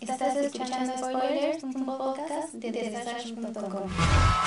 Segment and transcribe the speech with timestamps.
[0.00, 3.90] Estás escuchando Spoilers, un podcast de Desastre.com.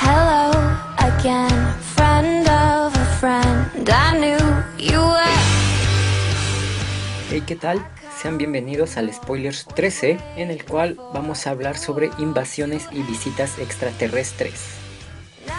[0.02, 0.52] Hello
[0.98, 3.88] again, friend of a friend.
[3.88, 4.38] I knew
[4.80, 5.22] you were.
[7.30, 7.86] Hey, ¿qué tal?
[8.20, 13.60] Sean bienvenidos al Spoilers 13, en el cual vamos a hablar sobre invasiones y visitas
[13.60, 14.80] extraterrestres.
[15.46, 15.56] Now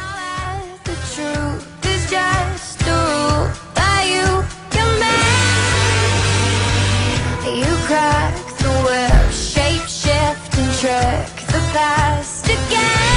[7.88, 8.25] that
[10.80, 13.15] trick the past again.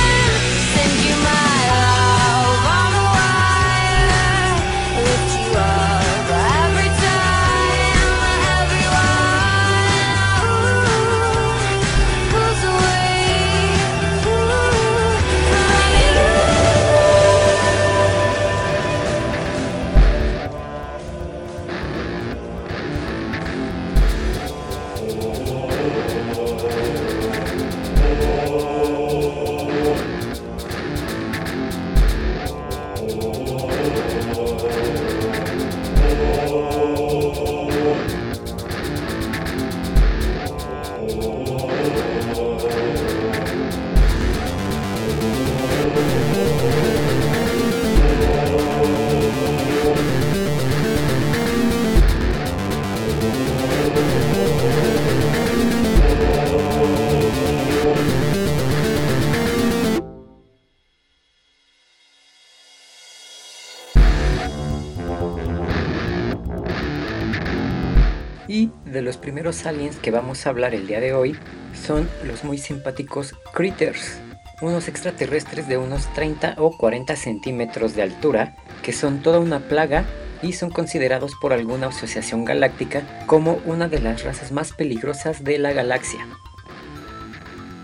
[68.91, 71.37] De los primeros aliens que vamos a hablar el día de hoy
[71.73, 74.19] son los muy simpáticos Critters,
[74.61, 80.05] unos extraterrestres de unos 30 o 40 centímetros de altura que son toda una plaga
[80.41, 85.59] y son considerados por alguna asociación galáctica como una de las razas más peligrosas de
[85.59, 86.25] la galaxia.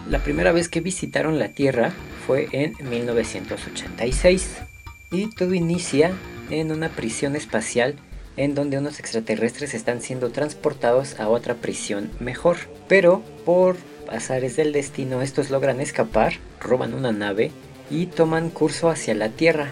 [0.09, 1.92] La primera vez que visitaron la Tierra
[2.25, 4.58] fue en 1986
[5.12, 6.12] y todo inicia
[6.50, 7.96] en una prisión espacial
[8.38, 12.57] en donde unos extraterrestres están siendo transportados a otra prisión mejor.
[12.88, 13.78] Pero por
[14.09, 17.51] azares del destino estos logran escapar, roban una nave
[17.90, 19.72] y toman curso hacia la Tierra.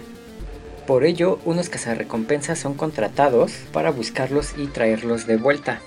[0.88, 5.82] Por ello, unos cazarrecompensas son contratados para buscarlos y traerlos de vuelta.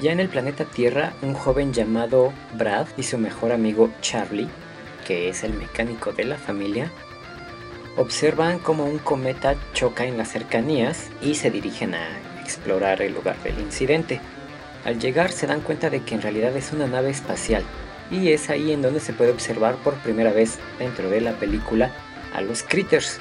[0.00, 4.48] Ya en el planeta Tierra, un joven llamado Brad y su mejor amigo Charlie,
[5.06, 6.90] que es el mecánico de la familia,
[7.96, 12.08] observan cómo un cometa choca en las cercanías y se dirigen a
[12.40, 14.20] explorar el lugar del incidente.
[14.84, 17.62] Al llegar se dan cuenta de que en realidad es una nave espacial
[18.10, 21.90] y es ahí en donde se puede observar por primera vez dentro de la película
[22.34, 23.18] a los critters,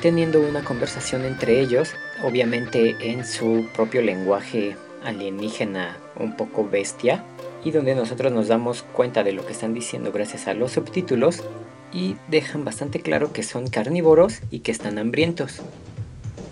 [0.00, 7.24] teniendo una conversación entre ellos, obviamente en su propio lenguaje alienígena un poco bestia,
[7.64, 11.42] y donde nosotros nos damos cuenta de lo que están diciendo gracias a los subtítulos
[12.28, 15.60] dejan bastante claro que son carnívoros y que están hambrientos.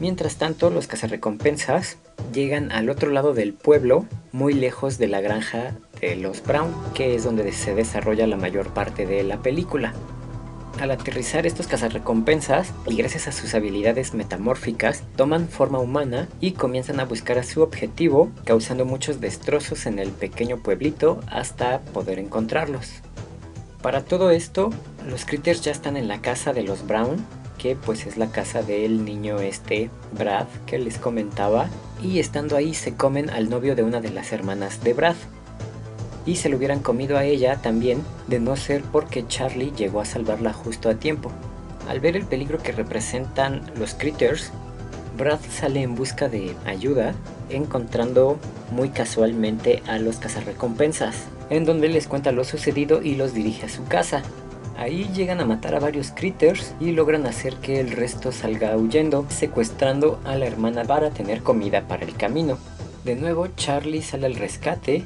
[0.01, 1.99] Mientras tanto, los cazarrecompensas
[2.33, 7.15] llegan al otro lado del pueblo, muy lejos de la granja de los Brown, que
[7.15, 9.93] es donde se desarrolla la mayor parte de la película.
[10.81, 16.99] Al aterrizar estos cazarrecompensas, y gracias a sus habilidades metamórficas, toman forma humana y comienzan
[16.99, 23.03] a buscar a su objetivo, causando muchos destrozos en el pequeño pueblito hasta poder encontrarlos.
[23.85, 24.71] Para todo esto,
[25.07, 27.23] los critters ya están en la casa de los Brown,
[27.59, 31.69] que pues es la casa del niño este Brad que les comentaba,
[32.03, 35.17] y estando ahí se comen al novio de una de las hermanas de Brad.
[36.25, 40.07] Y se lo hubieran comido a ella también, de no ser porque Charlie llegó a
[40.07, 41.31] salvarla justo a tiempo.
[41.87, 44.51] Al ver el peligro que representan los critters,
[45.19, 47.13] Brad sale en busca de ayuda,
[47.51, 48.39] encontrando
[48.71, 53.69] muy casualmente a los cazarrecompensas, en donde les cuenta lo sucedido y los dirige a
[53.69, 54.23] su casa.
[54.77, 59.25] Ahí llegan a matar a varios critters y logran hacer que el resto salga huyendo,
[59.29, 62.59] secuestrando a la hermana para tener comida para el camino.
[63.05, 65.05] De nuevo, Charlie sale al rescate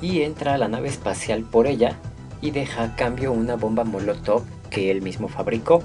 [0.00, 1.96] y entra a la nave espacial por ella
[2.40, 5.82] y deja a cambio una bomba molotov que él mismo fabricó.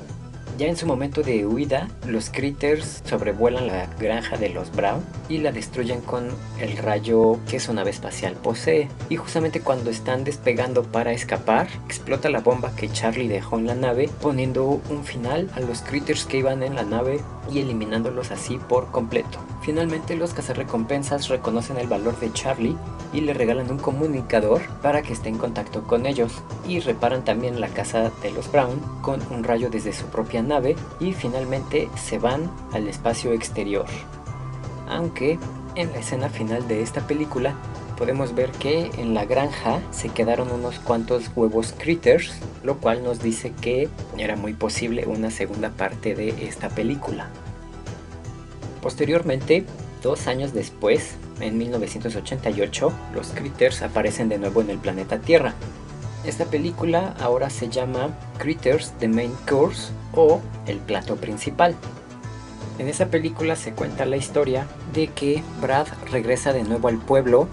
[0.59, 5.37] Ya en su momento de huida, los critters sobrevuelan la granja de los Brown y
[5.37, 6.27] la destruyen con
[6.59, 8.89] el rayo que su nave espacial posee.
[9.07, 13.75] Y justamente cuando están despegando para escapar, explota la bomba que Charlie dejó en la
[13.75, 18.57] nave, poniendo un final a los critters que iban en la nave y eliminándolos así
[18.57, 19.39] por completo.
[19.69, 22.75] Finalmente los cazarrecompensas reconocen el valor de Charlie
[23.13, 27.61] y le regalan un comunicador para que esté en contacto con ellos y reparan también
[27.61, 32.17] la casa de los Brown con un rayo desde su propia nave y finalmente se
[32.17, 33.85] van al espacio exterior.
[34.87, 35.37] Aunque
[35.75, 37.53] en la escena final de esta película
[37.95, 42.33] podemos ver que en la granja se quedaron unos cuantos huevos critters,
[42.63, 43.87] lo cual nos dice que
[44.17, 47.29] era muy posible una segunda parte de esta película.
[48.81, 49.65] Posteriormente,
[50.01, 55.53] dos años después, en 1988, los critters aparecen de nuevo en el planeta Tierra.
[56.25, 61.75] Esta película ahora se llama Critters The Main Course o El plato principal.
[62.77, 67.47] En esa película se cuenta la historia de que Brad regresa de nuevo al pueblo,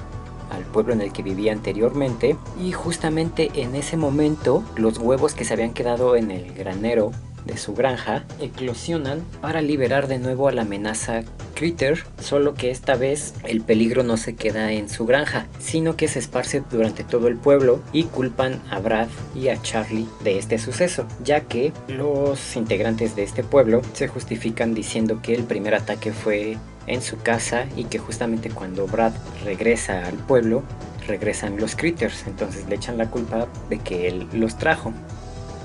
[0.51, 5.45] al pueblo en el que vivía anteriormente, y justamente en ese momento los huevos que
[5.45, 7.11] se habían quedado en el granero
[7.47, 11.23] de su granja eclosionan para liberar de nuevo a la amenaza
[11.55, 16.07] Critter, solo que esta vez el peligro no se queda en su granja, sino que
[16.07, 20.59] se esparce durante todo el pueblo y culpan a Brad y a Charlie de este
[20.59, 26.13] suceso, ya que los integrantes de este pueblo se justifican diciendo que el primer ataque
[26.13, 29.13] fue en su casa y que justamente cuando Brad
[29.45, 30.63] regresa al pueblo
[31.07, 34.93] regresan los critters, entonces le echan la culpa de que él los trajo.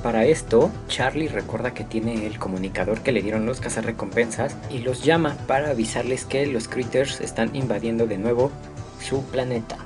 [0.03, 5.03] Para esto, Charlie recuerda que tiene el comunicador que le dieron los cazarrecompensas y los
[5.03, 8.51] llama para avisarles que los critters están invadiendo de nuevo
[8.99, 9.77] su planeta.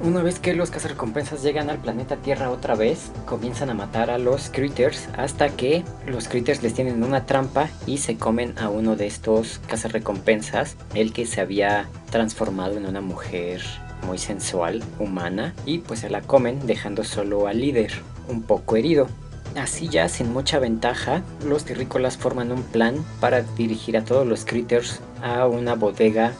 [0.00, 4.18] Una vez que los cazarrecompensas llegan al planeta Tierra otra vez, comienzan a matar a
[4.18, 8.94] los critters hasta que los critters les tienen una trampa y se comen a uno
[8.94, 13.62] de estos cazarrecompensas, el que se había transformado en una mujer
[14.06, 17.92] muy sensual, humana, y pues se la comen dejando solo al líder,
[18.28, 19.08] un poco herido.
[19.56, 24.44] Así ya sin mucha ventaja, los terrícolas forman un plan para dirigir a todos los
[24.44, 26.32] critters a una bodega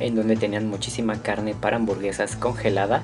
[0.00, 3.02] en donde tenían muchísima carne para hamburguesas congelada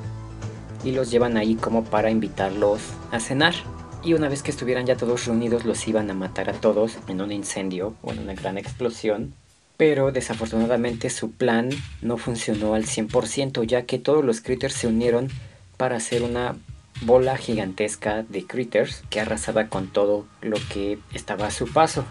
[0.85, 2.81] y los llevan ahí como para invitarlos
[3.13, 3.55] a cenar.
[4.03, 7.21] Y una vez que estuvieran ya todos reunidos los iban a matar a todos en
[7.21, 9.33] un incendio o en una gran explosión.
[9.77, 11.71] Pero desafortunadamente su plan
[12.03, 15.29] no funcionó al 100% ya que todos los critters se unieron
[15.77, 16.57] para hacer una
[17.03, 22.05] bola gigantesca de critters que arrasaba con todo lo que estaba a su paso.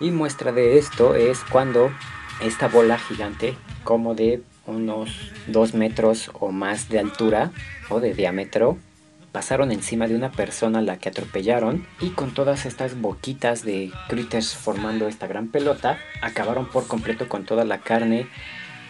[0.00, 1.90] Y muestra de esto es cuando
[2.40, 3.54] esta bola gigante,
[3.84, 7.52] como de unos 2 metros o más de altura
[7.88, 8.78] o de diámetro,
[9.30, 13.90] pasaron encima de una persona a la que atropellaron y con todas estas boquitas de
[14.08, 18.28] critters formando esta gran pelota, acabaron por completo con toda la carne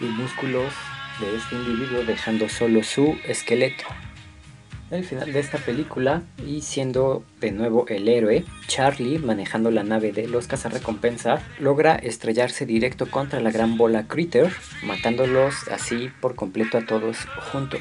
[0.00, 0.72] y músculos
[1.20, 3.84] de este individuo dejando solo su esqueleto.
[4.90, 10.12] El final de esta película y siendo de nuevo el héroe, Charlie, manejando la nave
[10.12, 14.52] de los cazarrecompensa, logra estrellarse directo contra la gran bola Critter,
[14.84, 17.16] matándolos así por completo a todos
[17.50, 17.80] juntos.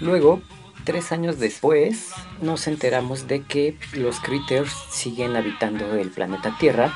[0.00, 0.42] Luego,
[0.84, 2.10] tres años después,
[2.42, 6.92] nos enteramos de que los Critters siguen habitando el planeta Tierra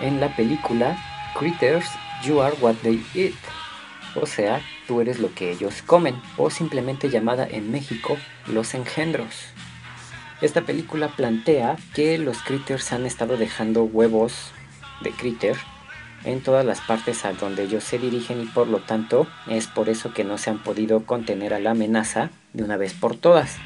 [0.00, 0.96] en la película
[1.38, 1.86] Critters
[2.24, 3.61] You Are What They Eat
[4.14, 8.16] o sea, tú eres lo que ellos comen, o simplemente llamada en México
[8.46, 9.46] Los Engendros.
[10.40, 14.50] Esta película plantea que los critters han estado dejando huevos
[15.02, 15.56] de critter
[16.24, 19.88] en todas las partes a donde ellos se dirigen y por lo tanto es por
[19.88, 23.56] eso que no se han podido contener a la amenaza de una vez por todas.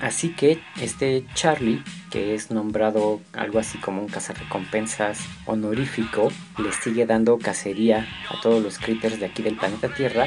[0.00, 7.06] Así que este Charlie, que es nombrado algo así como un cazarrecompensas honorífico, le sigue
[7.06, 10.26] dando cacería a todos los critters de aquí del planeta Tierra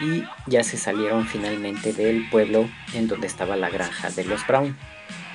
[0.00, 4.76] y ya se salieron finalmente del pueblo en donde estaba la granja de los Brown.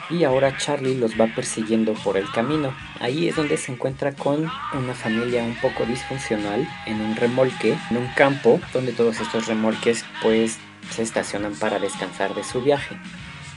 [0.09, 2.73] Y ahora Charlie los va persiguiendo por el camino.
[3.01, 7.97] Ahí es donde se encuentra con una familia un poco disfuncional en un remolque, en
[7.97, 10.59] un campo donde todos estos remolques pues
[10.91, 12.97] se estacionan para descansar de su viaje.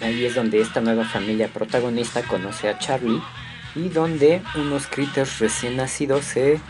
[0.01, 3.21] Ahí es donde esta nueva familia protagonista conoce a Charlie
[3.75, 6.61] y donde unos critters recién nacidos se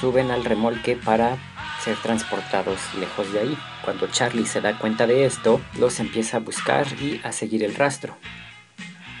[0.00, 1.36] suben al remolque para
[1.82, 3.58] ser transportados lejos de ahí.
[3.82, 7.74] Cuando Charlie se da cuenta de esto, los empieza a buscar y a seguir el
[7.74, 8.16] rastro.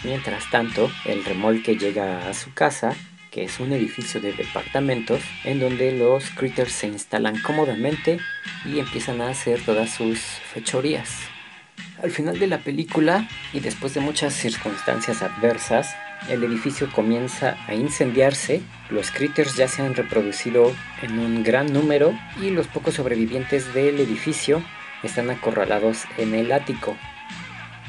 [0.04, 2.94] Mientras tanto, el remolque llega a su casa,
[3.30, 8.18] que es un edificio de departamentos, en donde los critters se instalan cómodamente
[8.64, 11.37] y empiezan a hacer todas sus fechorías.
[12.02, 15.96] Al final de la película, y después de muchas circunstancias adversas,
[16.28, 22.12] el edificio comienza a incendiarse, los critters ya se han reproducido en un gran número
[22.40, 24.62] y los pocos sobrevivientes del edificio
[25.02, 26.96] están acorralados en el ático.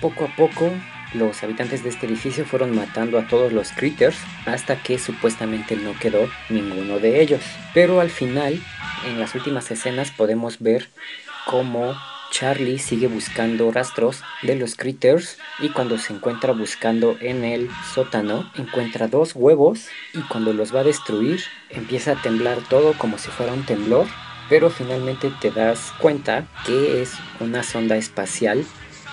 [0.01, 0.71] Poco a poco,
[1.13, 5.97] los habitantes de este edificio fueron matando a todos los critters hasta que supuestamente no
[5.99, 7.41] quedó ninguno de ellos.
[7.73, 8.61] Pero al final,
[9.07, 10.87] en las últimas escenas podemos ver
[11.45, 11.95] cómo
[12.31, 18.51] Charlie sigue buscando rastros de los critters y cuando se encuentra buscando en el sótano
[18.55, 23.29] encuentra dos huevos y cuando los va a destruir empieza a temblar todo como si
[23.29, 24.07] fuera un temblor
[24.49, 28.65] pero finalmente te das cuenta que es una sonda espacial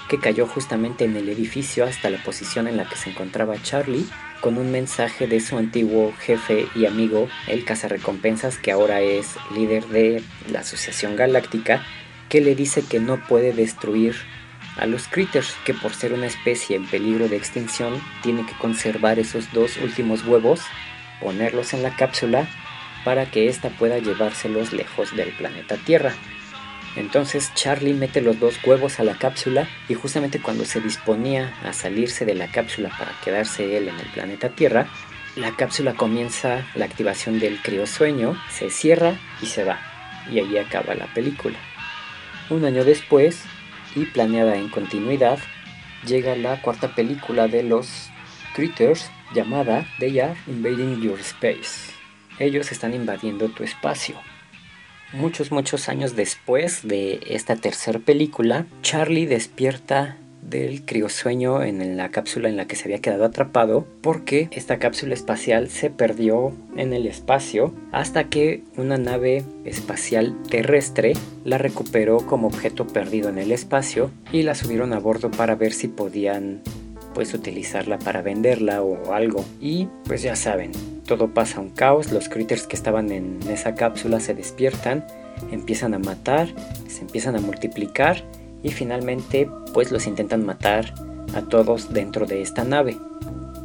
[0.08, 4.06] que cayó justamente en el edificio hasta la posición en la que se encontraba Charlie,
[4.40, 9.86] con un mensaje de su antiguo jefe y amigo, el cazarrecompensas, que ahora es líder
[9.86, 11.84] de la Asociación Galáctica,
[12.28, 14.16] que le dice que no puede destruir
[14.76, 19.18] a los critters, que por ser una especie en peligro de extinción, tiene que conservar
[19.18, 20.60] esos dos últimos huevos,
[21.20, 22.46] ponerlos en la cápsula
[23.04, 26.12] para que ésta pueda llevárselos lejos del planeta Tierra.
[26.96, 31.72] Entonces Charlie mete los dos huevos a la cápsula y justamente cuando se disponía a
[31.72, 34.88] salirse de la cápsula para quedarse él en el planeta Tierra,
[35.36, 39.78] la cápsula comienza la activación del criosueño, se cierra y se va.
[40.30, 41.58] Y ahí acaba la película.
[42.48, 43.42] Un año después,
[43.96, 45.38] y planeada en continuidad,
[46.06, 48.08] llega la cuarta película de los
[48.54, 51.92] Critters llamada They Are Invading Your Space.
[52.38, 54.16] Ellos están invadiendo tu espacio.
[55.12, 60.16] Muchos, muchos años después de esta tercera película, Charlie despierta
[60.48, 65.14] del criosueño en la cápsula en la que se había quedado atrapado porque esta cápsula
[65.14, 72.46] espacial se perdió en el espacio hasta que una nave espacial terrestre la recuperó como
[72.46, 76.62] objeto perdido en el espacio y la subieron a bordo para ver si podían
[77.14, 79.42] pues utilizarla para venderla o algo.
[79.58, 80.72] Y pues ya saben
[81.06, 85.06] todo pasa un caos, los critters que estaban en esa cápsula se despiertan,
[85.50, 86.48] empiezan a matar,
[86.88, 88.24] se empiezan a multiplicar
[88.66, 90.92] y finalmente pues los intentan matar
[91.34, 92.98] a todos dentro de esta nave.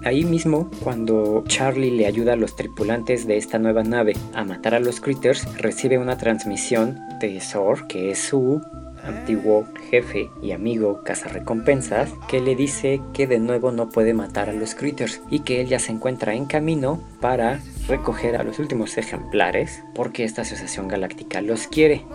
[0.03, 4.75] Ahí mismo, cuando Charlie le ayuda a los tripulantes de esta nueva nave a matar
[4.75, 8.62] a los critters, recibe una transmisión de Zor, que es su
[9.03, 14.53] antiguo jefe y amigo cazarrecompensas, que le dice que de nuevo no puede matar a
[14.53, 18.98] los critters y que él ya se encuentra en camino para recoger a los últimos
[18.98, 22.05] ejemplares porque esta asociación galáctica los quiere.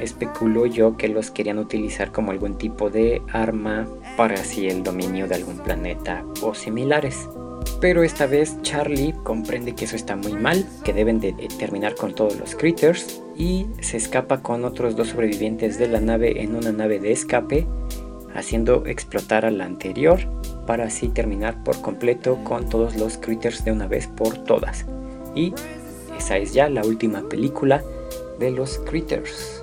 [0.00, 3.86] Especulo yo que los querían utilizar como algún tipo de arma
[4.16, 7.28] para así el dominio de algún planeta o similares.
[7.80, 12.14] Pero esta vez Charlie comprende que eso está muy mal, que deben de terminar con
[12.14, 16.72] todos los critters y se escapa con otros dos sobrevivientes de la nave en una
[16.72, 17.66] nave de escape,
[18.34, 20.18] haciendo explotar a la anterior
[20.66, 24.84] para así terminar por completo con todos los critters de una vez por todas.
[25.34, 25.54] Y
[26.18, 27.82] esa es ya la última película
[28.40, 29.57] de los critters.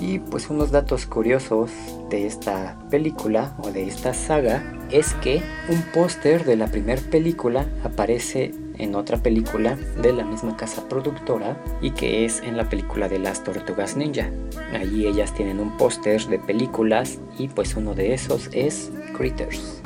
[0.00, 1.70] Y pues unos datos curiosos
[2.08, 7.66] de esta película o de esta saga es que un póster de la primera película
[7.84, 13.08] aparece en otra película de la misma casa productora y que es en la película
[13.08, 14.30] de las tortugas ninja.
[14.72, 19.82] Allí ellas tienen un póster de películas y pues uno de esos es Critters.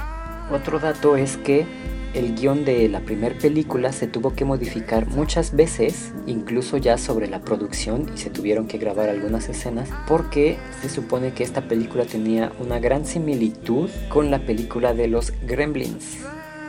[0.53, 1.67] Otro dato es que
[2.15, 7.27] el guion de la primera película se tuvo que modificar muchas veces, incluso ya sobre
[7.27, 12.05] la producción, y se tuvieron que grabar algunas escenas, porque se supone que esta película
[12.05, 16.19] tenía una gran similitud con la película de los Gremlins,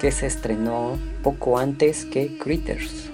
[0.02, 3.12] que se estrenó poco antes que Critters.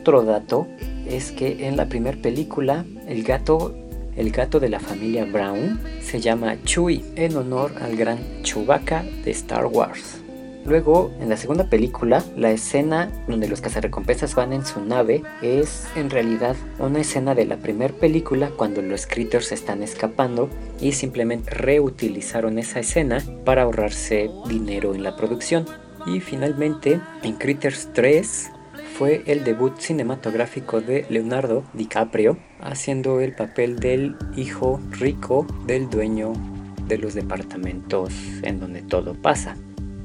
[0.00, 0.66] otro dato
[1.06, 3.74] es que en la primera película el gato
[4.16, 9.30] el gato de la familia Brown se llama Chewie en honor al gran Chewbacca de
[9.30, 10.17] Star Wars.
[10.68, 15.86] Luego, en la segunda película, la escena donde los cazarrecompensas van en su nave es
[15.96, 21.54] en realidad una escena de la primera película cuando los critters están escapando y simplemente
[21.54, 25.64] reutilizaron esa escena para ahorrarse dinero en la producción.
[26.04, 28.50] Y finalmente, en Critters 3
[28.98, 36.34] fue el debut cinematográfico de Leonardo DiCaprio, haciendo el papel del hijo rico del dueño
[36.86, 39.56] de los departamentos en donde todo pasa.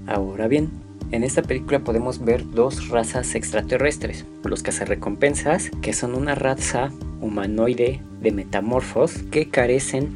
[0.07, 0.69] Ahora bien,
[1.11, 6.91] en esta película podemos ver dos razas extraterrestres, los cazarrecompensas, que son una raza
[7.21, 10.09] humanoide de metamorfos que carecen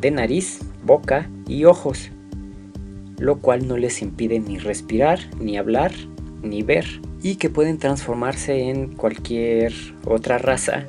[0.00, 2.10] de nariz, boca y ojos,
[3.18, 5.92] lo cual no les impide ni respirar, ni hablar,
[6.42, 6.84] ni ver,
[7.22, 9.72] y que pueden transformarse en cualquier
[10.04, 10.84] otra raza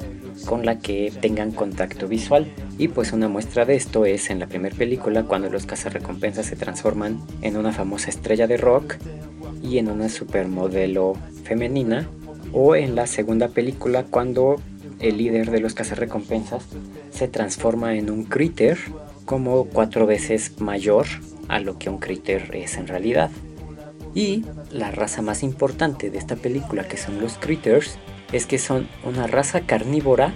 [0.45, 2.45] con la que tengan contacto visual.
[2.77, 6.55] Y pues una muestra de esto es en la primera película cuando los cazarrecompensas se
[6.58, 8.96] transforman en una famosa estrella de rock
[9.63, 12.08] y en una supermodelo femenina.
[12.51, 14.58] O en la segunda película cuando
[15.00, 16.65] el líder de los cazarrecompensas
[17.12, 18.77] se transforma en un critter
[19.25, 21.05] como cuatro veces mayor
[21.48, 23.32] a lo que un critter es en realidad.
[24.13, 27.98] Y la raza más importante de esta película que son los critters
[28.32, 30.34] es que son una raza carnívora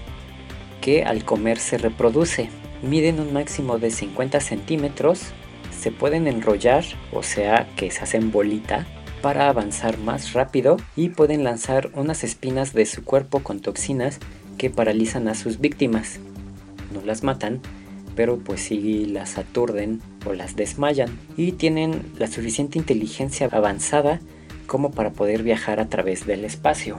[0.81, 2.49] que al comer se reproduce.
[2.81, 5.31] Miden un máximo de 50 centímetros,
[5.77, 6.83] se pueden enrollar,
[7.13, 8.87] o sea que se hacen bolita,
[9.21, 14.19] para avanzar más rápido y pueden lanzar unas espinas de su cuerpo con toxinas
[14.57, 16.19] que paralizan a sus víctimas.
[16.93, 17.61] No las matan,
[18.15, 24.19] pero pues sí las aturden o las desmayan y tienen la suficiente inteligencia avanzada
[24.67, 26.97] como para poder viajar a través del espacio.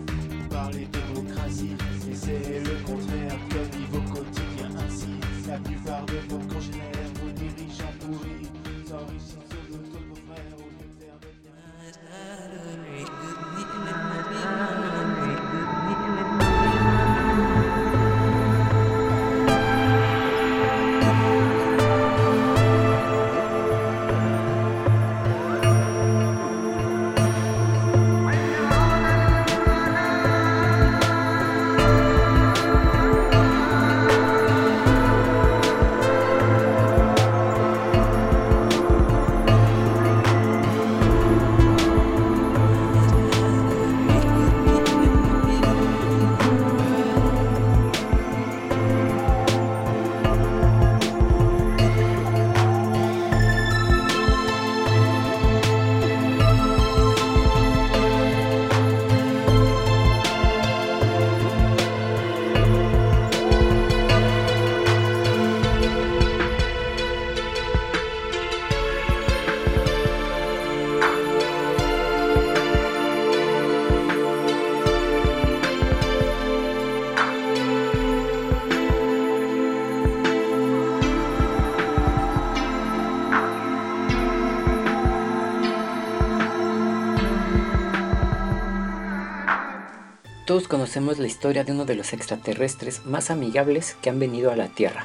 [90.71, 94.69] Conocemos la historia de uno de los extraterrestres más amigables que han venido a la
[94.69, 95.05] Tierra.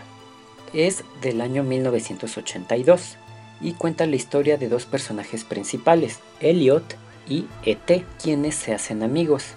[0.74, 3.18] Es del año 1982
[3.62, 6.96] y cuenta la historia de dos personajes principales, Elliot
[7.28, 9.56] y ET, quienes se hacen amigos.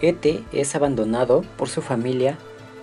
[0.00, 2.38] ET es abandonado por su familia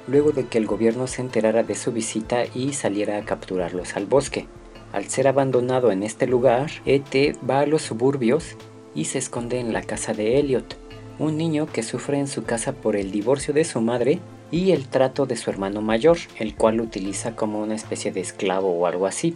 [0.07, 4.05] luego de que el gobierno se enterara de su visita y saliera a capturarlos al
[4.05, 4.45] bosque.
[4.91, 8.55] Al ser abandonado en este lugar, ET va a los suburbios
[8.93, 10.82] y se esconde en la casa de Elliot
[11.19, 14.19] un niño que sufre en su casa por el divorcio de su madre
[14.51, 18.21] y el trato de su hermano mayor, el cual lo utiliza como una especie de
[18.21, 19.35] esclavo o algo así.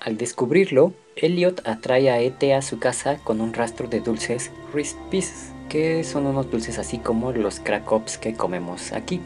[0.00, 2.54] Al descubrirlo, Elliot atrae a E.T.
[2.54, 4.50] a su casa con un rastro de dulces
[5.10, 9.20] Pieces, que son unos dulces así como los crackops que comemos aquí.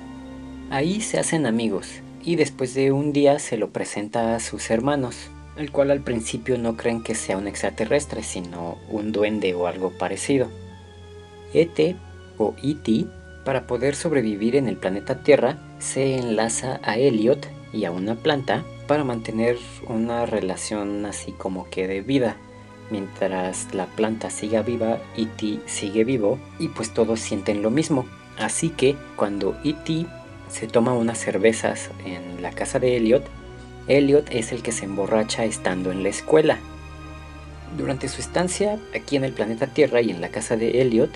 [0.70, 5.30] Ahí se hacen amigos y después de un día se lo presenta a sus hermanos,
[5.56, 9.90] el cual al principio no creen que sea un extraterrestre, sino un duende o algo
[9.90, 10.48] parecido.
[11.54, 11.96] ET
[12.38, 13.06] o ET,
[13.44, 18.64] para poder sobrevivir en el planeta Tierra, se enlaza a Elliot y a una planta
[18.86, 19.56] para mantener
[19.88, 22.36] una relación así como que de vida.
[22.90, 25.60] Mientras la planta siga viva, E.T.
[25.66, 28.06] sigue vivo y pues todos sienten lo mismo.
[28.38, 30.06] Así que cuando E.T.
[30.50, 33.24] se toma unas cervezas en la casa de Elliot,
[33.88, 36.58] Elliot es el que se emborracha estando en la escuela.
[37.76, 41.10] Durante su estancia aquí en el planeta Tierra y en la casa de Elliot,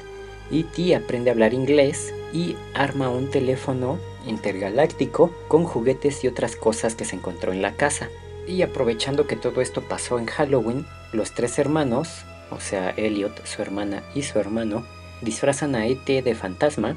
[0.51, 0.95] E.T.
[0.95, 7.05] aprende a hablar inglés y arma un teléfono intergaláctico con juguetes y otras cosas que
[7.05, 8.09] se encontró en la casa.
[8.47, 13.63] Y aprovechando que todo esto pasó en Halloween, los tres hermanos, o sea, Elliot, su
[13.63, 14.85] hermana y su hermano,
[15.21, 16.23] disfrazan a E.T.
[16.23, 16.97] de fantasma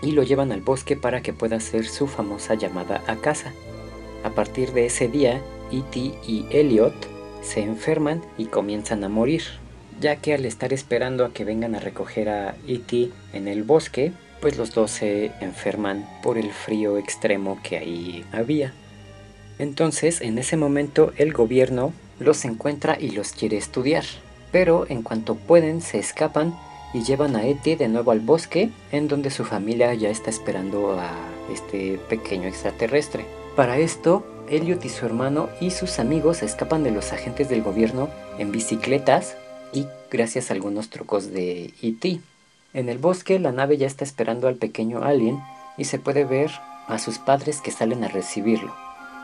[0.00, 3.52] y lo llevan al bosque para que pueda hacer su famosa llamada a casa.
[4.24, 5.98] A partir de ese día, E.T.
[6.26, 6.94] y Elliot
[7.42, 9.42] se enferman y comienzan a morir
[10.00, 13.10] ya que al estar esperando a que vengan a recoger a E.T.
[13.32, 18.72] en el bosque, pues los dos se enferman por el frío extremo que ahí había.
[19.58, 24.04] Entonces, en ese momento, el gobierno los encuentra y los quiere estudiar,
[24.52, 26.56] pero en cuanto pueden se escapan
[26.94, 27.76] y llevan a E.T.
[27.76, 31.10] de nuevo al bosque, en donde su familia ya está esperando a
[31.52, 33.26] este pequeño extraterrestre.
[33.56, 38.08] Para esto, Elliot y su hermano y sus amigos escapan de los agentes del gobierno
[38.38, 39.36] en bicicletas
[39.72, 42.20] y gracias a algunos trucos de E.T.
[42.74, 45.40] En el bosque la nave ya está esperando al pequeño alien
[45.76, 46.50] y se puede ver
[46.86, 48.74] a sus padres que salen a recibirlo.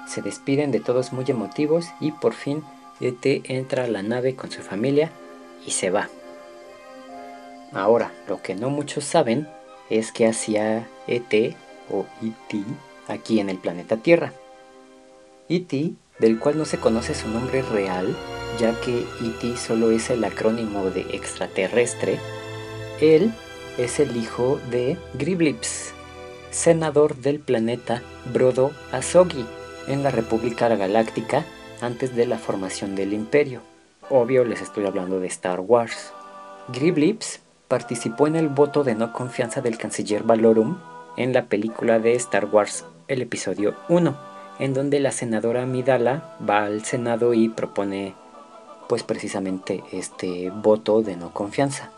[0.06, 2.62] Se despiden de todos muy emotivos y por fin
[3.00, 3.42] E.T.
[3.48, 5.10] entra a la nave con su familia
[5.66, 6.08] y se va.
[7.72, 9.48] Ahora, lo que no muchos saben
[9.90, 11.56] es que hacía E.T.
[11.90, 12.62] o E.T.
[13.08, 14.32] aquí en el planeta Tierra.
[15.48, 18.14] E.T., del cual no se conoce su nombre real,
[18.58, 19.56] ya que E.T.
[19.56, 22.18] solo es el acrónimo de extraterrestre,
[23.00, 23.32] él
[23.78, 25.92] es el hijo de Griblips,
[26.50, 29.44] senador del planeta Brodo Azogi,
[29.88, 31.44] en la República Galáctica
[31.80, 33.60] antes de la formación del Imperio.
[34.08, 36.12] Obvio les estoy hablando de Star Wars.
[36.68, 40.78] Griblips participó en el voto de no confianza del canciller Valorum
[41.16, 46.64] en la película de Star Wars, el episodio 1, en donde la senadora Midala va
[46.64, 48.14] al Senado y propone
[48.88, 51.90] pues precisamente este voto de no confianza.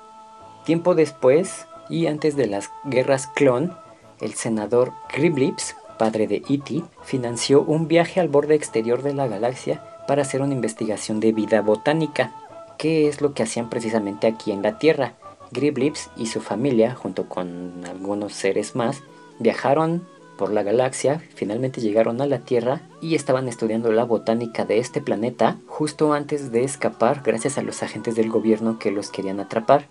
[0.65, 3.73] Tiempo después y antes de las guerras clon,
[4.21, 9.83] el senador Griblips, padre de E.T., financió un viaje al borde exterior de la galaxia
[10.07, 12.33] para hacer una investigación de vida botánica,
[12.79, 15.15] que es lo que hacían precisamente aquí en la Tierra.
[15.53, 19.03] Griblips y su familia, junto con algunos seres más,
[19.39, 24.79] viajaron por la galaxia, finalmente llegaron a la Tierra y estaban estudiando la botánica de
[24.79, 29.41] este planeta justo antes de escapar gracias a los agentes del gobierno que los querían
[29.41, 29.89] atrapar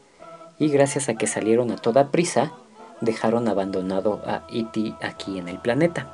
[0.60, 2.54] y gracias a que salieron a toda prisa
[3.02, 4.96] dejaron abandonado a E.T.
[5.02, 6.08] aquí en el planeta.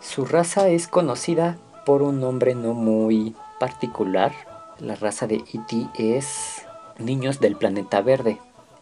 [0.00, 4.32] Su raza es conocida por un nombre no muy particular.
[4.78, 5.88] La raza de E.T.
[5.98, 6.62] es
[6.98, 8.38] niños del planeta verde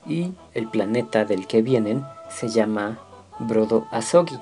[0.07, 2.99] y el planeta del que vienen se llama
[3.39, 4.39] Brodo Asogi.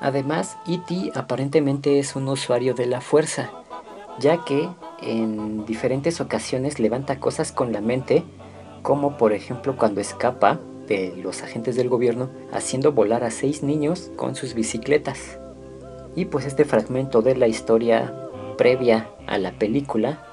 [0.00, 1.12] Además, E.T.
[1.14, 3.50] aparentemente es un usuario de la fuerza,
[4.18, 4.68] ya que
[5.00, 8.24] en diferentes ocasiones levanta cosas con la mente,
[8.82, 14.10] como por ejemplo cuando escapa de los agentes del gobierno haciendo volar a seis niños
[14.16, 15.38] con sus bicicletas.
[16.14, 18.14] Y pues este fragmento de la historia
[18.56, 20.24] previa a la película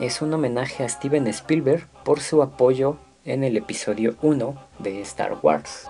[0.00, 5.38] es un homenaje a Steven Spielberg por su apoyo en el episodio 1 de Star
[5.42, 5.88] Wars.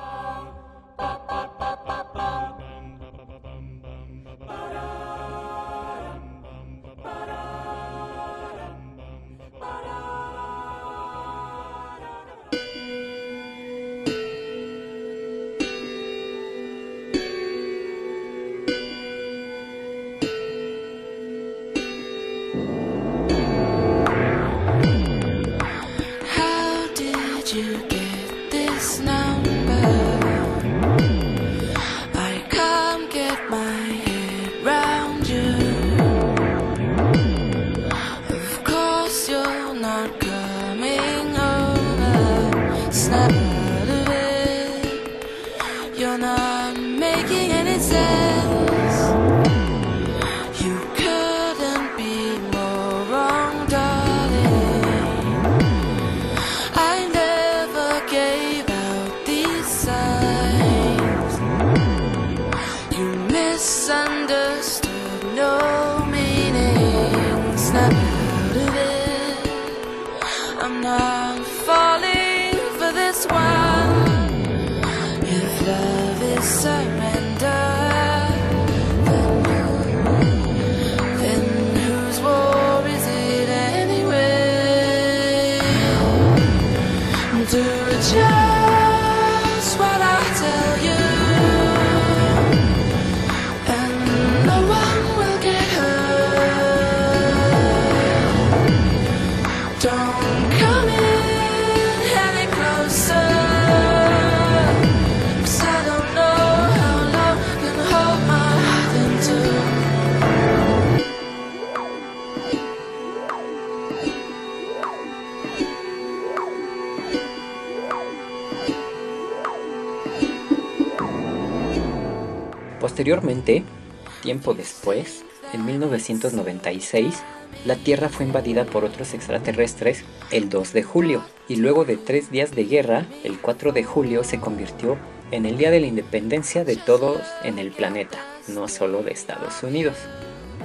[124.24, 127.22] Tiempo después, en 1996,
[127.66, 132.30] la Tierra fue invadida por otros extraterrestres el 2 de julio, y luego de tres
[132.30, 134.96] días de guerra, el 4 de julio se convirtió
[135.30, 139.62] en el Día de la Independencia de todos en el planeta, no solo de Estados
[139.62, 139.96] Unidos.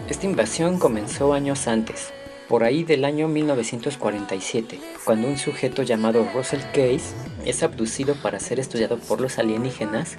[0.10, 2.14] Esta invasión comenzó años antes,
[2.48, 7.14] por ahí del año 1947, cuando un sujeto llamado Russell Case
[7.46, 10.18] es abducido para ser estudiado por los alienígenas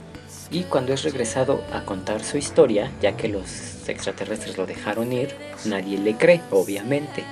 [0.51, 5.35] y cuando es regresado a contar su historia, ya que los extraterrestres lo dejaron ir,
[5.65, 7.25] nadie le cree, obviamente.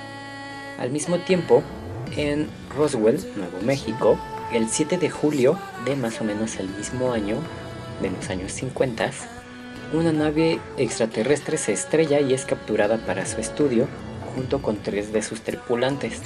[0.77, 1.63] Al mismo tiempo,
[2.15, 4.17] en Roswell, Nuevo México,
[4.53, 7.37] el 7 de julio de más o menos el mismo año,
[8.01, 9.11] de los años 50,
[9.91, 13.87] una nave extraterrestre se estrella y es capturada para su estudio
[14.35, 16.21] junto con tres de sus tripulantes.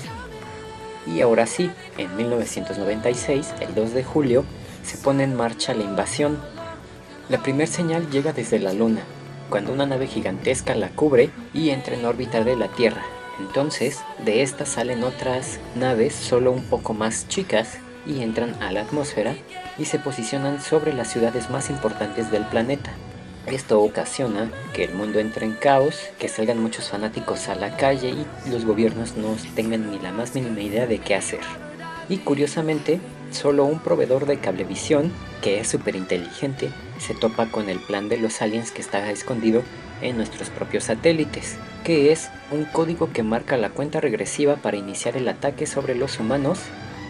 [1.07, 4.45] Y ahora sí, en 1996, el 2 de julio,
[4.83, 6.37] se pone en marcha la invasión.
[7.29, 9.01] La primer señal llega desde la Luna,
[9.49, 13.01] cuando una nave gigantesca la cubre y entra en órbita de la Tierra.
[13.39, 18.81] Entonces, de esta salen otras naves solo un poco más chicas y entran a la
[18.81, 19.35] atmósfera
[19.77, 22.91] y se posicionan sobre las ciudades más importantes del planeta.
[23.45, 28.09] Esto ocasiona que el mundo entre en caos, que salgan muchos fanáticos a la calle
[28.09, 31.41] y los gobiernos no tengan ni la más mínima idea de qué hacer.
[32.09, 32.99] Y curiosamente,
[33.31, 35.11] solo un proveedor de cablevisión
[35.43, 39.61] que es súper inteligente, se topa con el plan de los aliens que está escondido
[40.01, 45.17] en nuestros propios satélites, que es un código que marca la cuenta regresiva para iniciar
[45.17, 46.59] el ataque sobre los humanos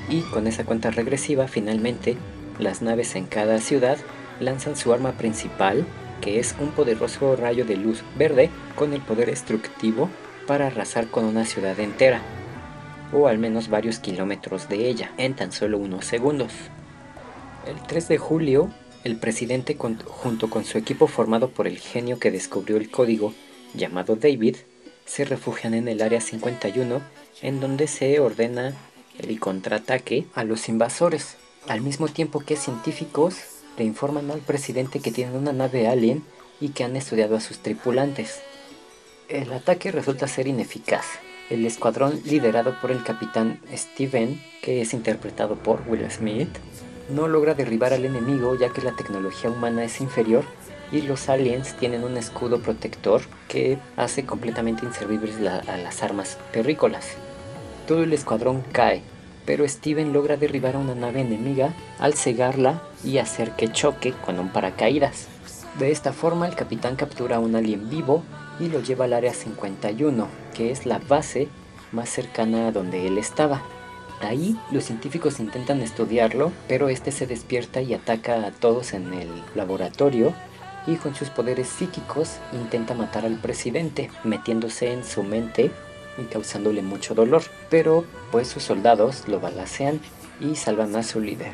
[0.10, 2.18] y con esa cuenta regresiva finalmente
[2.58, 4.00] las naves en cada ciudad
[4.40, 5.86] lanzan su arma principal,
[6.20, 10.10] que es un poderoso rayo de luz verde con el poder destructivo
[10.48, 12.20] para arrasar con una ciudad entera,
[13.14, 16.52] o al menos varios kilómetros de ella, en tan solo unos segundos.
[17.66, 18.70] El 3 de julio,
[19.06, 23.34] el presidente junto con su equipo formado por el genio que descubrió el código,
[23.74, 24.58] llamado David,
[25.06, 27.02] se refugian en el Área 51,
[27.42, 28.74] en donde se ordena
[29.18, 33.38] el contraataque a los invasores, al mismo tiempo que científicos
[33.78, 36.24] le informan al presidente que tienen una nave alien
[36.60, 38.42] y que han estudiado a sus tripulantes.
[39.30, 41.06] El ataque resulta ser ineficaz.
[41.50, 46.50] El escuadrón liderado por el capitán Steven, que es interpretado por Will Smith,
[47.10, 50.44] no logra derribar al enemigo ya que la tecnología humana es inferior
[50.92, 57.16] y los aliens tienen un escudo protector que hace completamente inservibles a las armas terrícolas.
[57.88, 59.02] Todo el escuadrón cae,
[59.46, 64.40] pero Steven logra derribar a una nave enemiga al cegarla y hacer que choque con
[64.40, 65.28] un paracaídas.
[65.80, 68.24] De esta forma el capitán captura a un alien vivo
[68.60, 71.48] y lo lleva al área 51, que es la base
[71.92, 73.64] más cercana a donde él estaba.
[74.24, 79.30] Ahí los científicos intentan estudiarlo, pero este se despierta y ataca a todos en el
[79.54, 80.34] laboratorio
[80.88, 85.72] y con sus poderes psíquicos intenta matar al presidente, metiéndose en su mente
[86.18, 90.00] y causándole mucho dolor, pero pues sus soldados lo balacean
[90.40, 91.54] y salvan a su líder.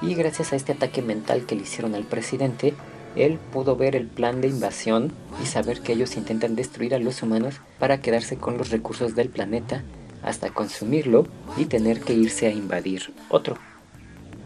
[0.00, 2.74] Y gracias a este ataque mental que le hicieron al presidente,
[3.14, 7.22] él pudo ver el plan de invasión y saber que ellos intentan destruir a los
[7.22, 9.84] humanos para quedarse con los recursos del planeta
[10.26, 13.56] hasta consumirlo y tener que irse a invadir otro.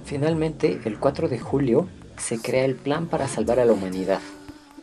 [0.04, 1.88] Finalmente, el 4 de julio,
[2.18, 4.20] se crea el plan para salvar a la humanidad.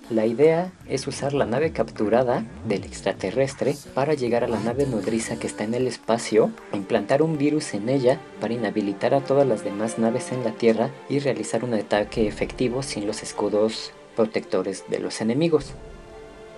[0.10, 5.38] La idea es usar la nave capturada del extraterrestre para llegar a la nave nodriza
[5.38, 9.64] que está en el espacio, implantar un virus en ella para inhabilitar a todas las
[9.64, 15.00] demás naves en la Tierra y realizar un ataque efectivo sin los escudos protectores de
[15.00, 15.74] los enemigos.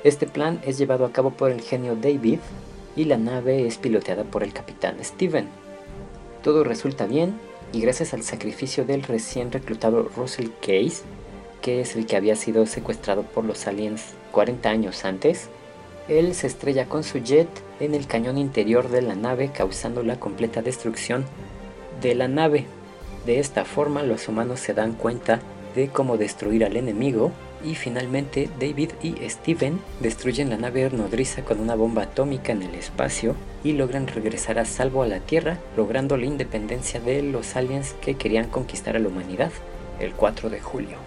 [0.04, 2.39] Este plan es llevado a cabo por el genio David
[3.00, 5.48] y la nave es piloteada por el capitán Steven.
[6.44, 7.34] Todo resulta bien
[7.72, 11.04] y gracias al sacrificio del recién reclutado Russell Case,
[11.62, 15.48] que es el que había sido secuestrado por los aliens 40 años antes,
[16.10, 17.48] él se estrella con su jet
[17.80, 21.24] en el cañón interior de la nave causando la completa destrucción
[22.02, 22.66] de la nave.
[23.26, 25.40] De esta forma los humanos se dan cuenta
[25.74, 27.32] de cómo destruir al enemigo
[27.63, 32.76] y finalmente David y Steven destruyen la nave nodriza con una bomba atómica en el
[32.76, 37.95] espacio y logran regresar a salvo a la Tierra, logrando la independencia de los aliens
[38.02, 39.52] que querían conquistar a la humanidad
[40.00, 40.98] el 4 de julio.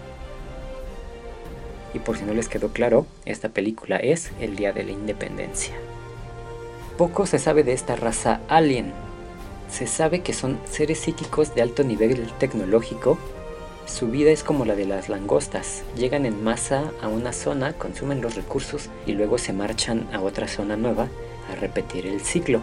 [1.93, 5.73] Y por si no les quedó claro, esta película es El Día de la Independencia.
[6.97, 8.93] Poco se sabe de esta raza alien.
[9.69, 13.17] Se sabe que son seres psíquicos de alto nivel tecnológico.
[13.85, 15.83] Su vida es como la de las langostas.
[15.97, 20.47] Llegan en masa a una zona, consumen los recursos y luego se marchan a otra
[20.47, 21.09] zona nueva
[21.51, 22.61] a repetir el ciclo.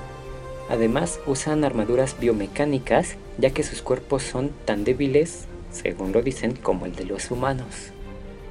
[0.71, 6.87] Además, usan armaduras biomecánicas ya que sus cuerpos son tan débiles, según lo dicen, como
[6.87, 7.91] el de los humanos.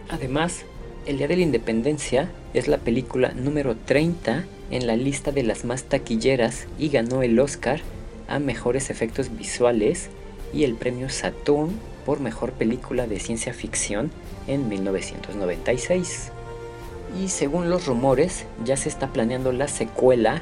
[0.10, 0.64] Además,
[1.06, 5.66] El Día de la Independencia es la película número 30 en la lista de las
[5.66, 7.80] más taquilleras y ganó el Oscar
[8.28, 10.10] a mejores efectos visuales
[10.54, 11.72] y el premio Saturn
[12.06, 14.12] por mejor película de ciencia ficción
[14.48, 16.32] en 1996.
[17.20, 20.42] Y según los rumores, ya se está planeando la secuela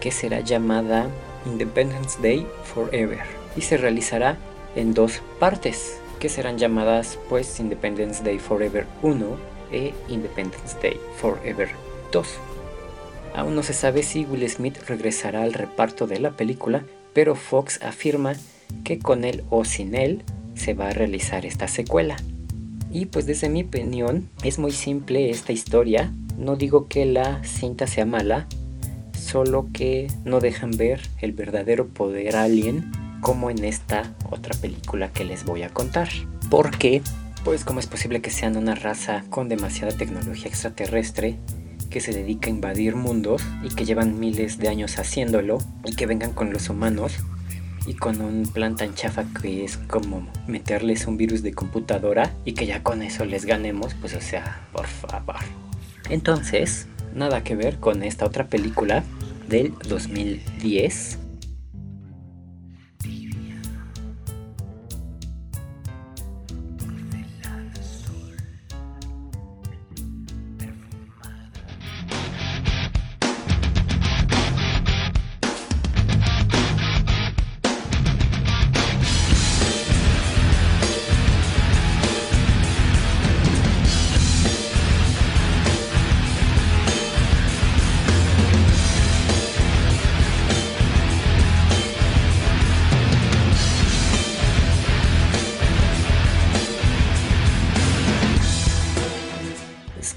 [0.00, 1.08] que será llamada
[1.46, 3.20] Independence Day Forever
[3.56, 4.36] y se realizará
[4.74, 9.36] en dos partes que serán llamadas pues Independence Day Forever 1
[9.72, 11.68] e Independence Day Forever
[12.12, 12.28] 2.
[13.34, 17.82] Aún no se sabe si Will Smith regresará al reparto de la película, pero Fox
[17.82, 18.34] afirma
[18.84, 20.22] que con él o sin él
[20.56, 22.16] se va a realizar esta secuela.
[22.90, 27.86] Y pues desde mi opinión es muy simple esta historia, no digo que la cinta
[27.86, 28.46] sea mala,
[29.12, 32.90] solo que no dejan ver el verdadero poder alien
[33.20, 36.08] como en esta otra película que les voy a contar.
[36.50, 37.02] ¿Por qué?
[37.44, 41.36] Pues cómo es posible que sean una raza con demasiada tecnología extraterrestre
[41.90, 46.06] que se dedica a invadir mundos y que llevan miles de años haciéndolo y que
[46.06, 47.14] vengan con los humanos
[47.86, 52.52] y con un plan tan chafa que es como meterles un virus de computadora y
[52.52, 55.36] que ya con eso les ganemos, pues o sea, por favor.
[56.10, 59.04] Entonces, nada que ver con esta otra película
[59.48, 61.18] del 2010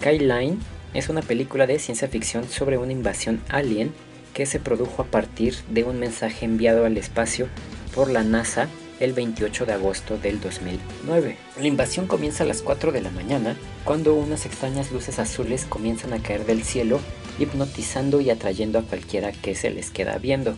[0.09, 0.57] Skyline
[0.95, 3.93] es una película de ciencia ficción sobre una invasión alien
[4.33, 7.47] que se produjo a partir de un mensaje enviado al espacio
[7.93, 8.67] por la NASA
[8.99, 11.37] el 28 de agosto del 2009.
[11.59, 16.13] La invasión comienza a las 4 de la mañana, cuando unas extrañas luces azules comienzan
[16.13, 16.99] a caer del cielo,
[17.37, 20.55] hipnotizando y atrayendo a cualquiera que se les queda viendo.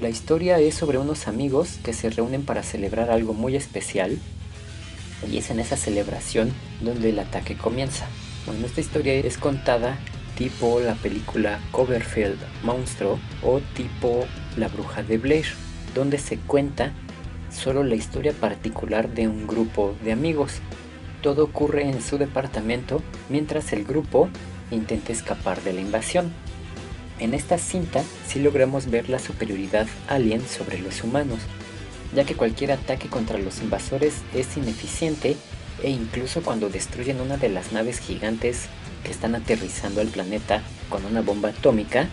[0.00, 4.20] La historia es sobre unos amigos que se reúnen para celebrar algo muy especial,
[5.28, 8.06] y es en esa celebración donde el ataque comienza.
[8.46, 9.98] Bueno, esta historia es contada
[10.38, 14.24] tipo la película Coverfield Monstruo o tipo
[14.56, 15.46] La Bruja de Blair,
[15.96, 16.92] donde se cuenta
[17.50, 20.60] solo la historia particular de un grupo de amigos.
[21.22, 24.28] Todo ocurre en su departamento mientras el grupo
[24.70, 26.32] intenta escapar de la invasión.
[27.18, 31.40] En esta cinta sí logramos ver la superioridad alien sobre los humanos,
[32.14, 35.36] ya que cualquier ataque contra los invasores es ineficiente
[35.82, 38.66] e incluso cuando destruyen una de las naves gigantes
[39.04, 42.08] que están aterrizando al planeta con una bomba atómica,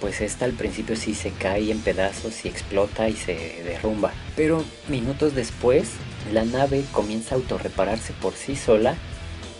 [0.00, 4.12] pues esta al principio sí se cae en pedazos y explota y se derrumba.
[4.34, 5.90] Pero minutos después,
[6.32, 8.96] la nave comienza a autorrepararse por sí sola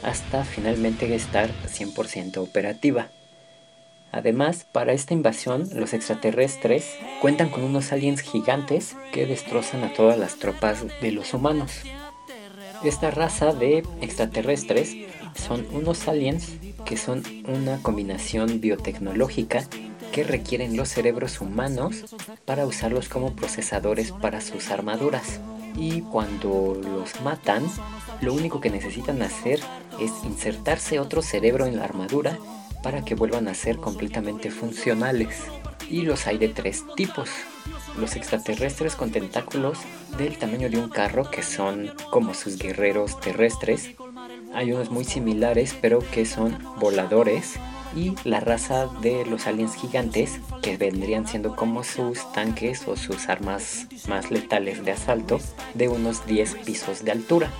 [0.02, 3.08] hasta finalmente estar 100% operativa.
[4.10, 10.18] Además, para esta invasión, los extraterrestres cuentan con unos aliens gigantes que destrozan a todas
[10.18, 11.82] las tropas de los humanos.
[12.84, 14.96] Esta raza de extraterrestres
[15.34, 19.68] son unos aliens que son una combinación biotecnológica
[20.10, 22.04] que requieren los cerebros humanos
[22.44, 25.40] para usarlos como procesadores para sus armaduras.
[25.76, 27.64] Y cuando los matan,
[28.20, 29.60] lo único que necesitan hacer
[30.00, 32.38] es insertarse otro cerebro en la armadura
[32.82, 35.44] para que vuelvan a ser completamente funcionales.
[35.88, 37.30] Y los hay de tres tipos.
[37.98, 39.78] Los extraterrestres con tentáculos
[40.18, 43.90] del tamaño de un carro que son como sus guerreros terrestres.
[44.54, 47.58] Hay unos muy similares pero que son voladores
[47.94, 53.28] y la raza de los aliens gigantes que vendrían siendo como sus tanques o sus
[53.28, 55.40] armas más letales de asalto
[55.74, 57.50] de unos 10 pisos de altura.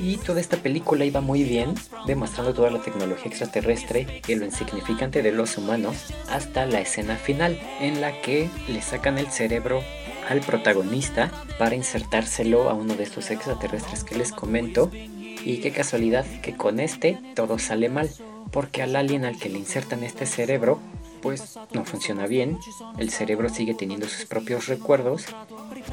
[0.00, 1.74] Y toda esta película iba muy bien,
[2.06, 7.60] demostrando toda la tecnología extraterrestre y lo insignificante de los humanos, hasta la escena final,
[7.80, 9.82] en la que le sacan el cerebro
[10.28, 14.90] al protagonista para insertárselo a uno de estos extraterrestres que les comento.
[14.92, 18.10] Y qué casualidad que con este todo sale mal
[18.54, 20.78] porque al alien al que le insertan este cerebro,
[21.24, 22.58] pues no funciona bien,
[22.98, 25.24] el cerebro sigue teniendo sus propios recuerdos,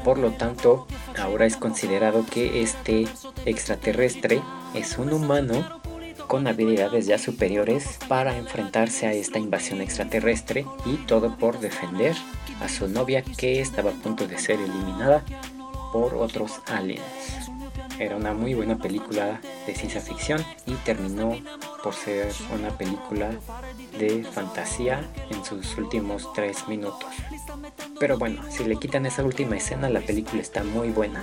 [0.04, 0.86] por lo tanto,
[1.18, 3.08] ahora es considerado que este
[3.46, 4.42] extraterrestre
[4.74, 5.80] es un humano
[6.28, 12.14] con habilidades ya superiores para enfrentarse a esta invasión extraterrestre y todo por defender
[12.60, 15.24] a su novia que estaba a punto de ser eliminada
[15.94, 17.02] por otros aliens.
[18.02, 21.38] Era una muy buena película de ciencia ficción y terminó
[21.84, 23.30] por ser una película
[23.96, 27.06] de fantasía en sus últimos tres minutos.
[28.00, 31.22] Pero bueno, si le quitan esa última escena, la película está muy buena.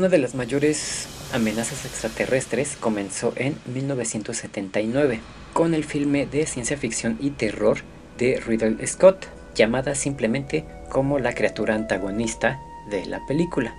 [0.00, 5.20] Una de las mayores amenazas extraterrestres comenzó en 1979
[5.52, 7.80] con el filme de ciencia ficción y terror
[8.16, 12.58] de Riddle Scott, llamada simplemente como la criatura antagonista
[12.90, 13.74] de la película.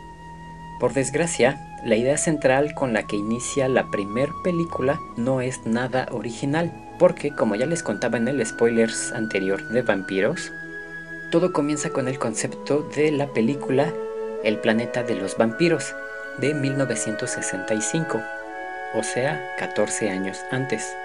[0.80, 6.08] Por desgracia, La idea central con la que inicia la primer película no es nada
[6.12, 10.52] original, porque como ya les contaba en el spoilers anterior de vampiros,
[11.32, 13.92] todo comienza con el concepto de la película
[14.44, 15.96] El planeta de los vampiros
[16.38, 18.22] de 1965,
[18.94, 20.96] o sea, 14 años antes.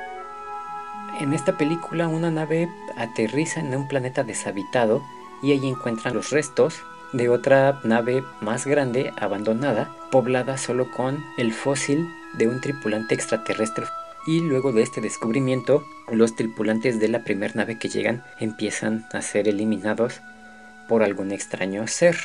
[1.21, 5.03] En esta película una nave aterriza en un planeta deshabitado
[5.43, 11.53] y allí encuentran los restos de otra nave más grande abandonada, poblada solo con el
[11.53, 13.87] fósil de un tripulante extraterrestre.
[14.27, 19.23] Y luego de este descubrimiento, los tripulantes de la primera nave que llegan empiezan a
[19.23, 20.21] ser eliminados
[20.89, 22.17] por algún extraño ser.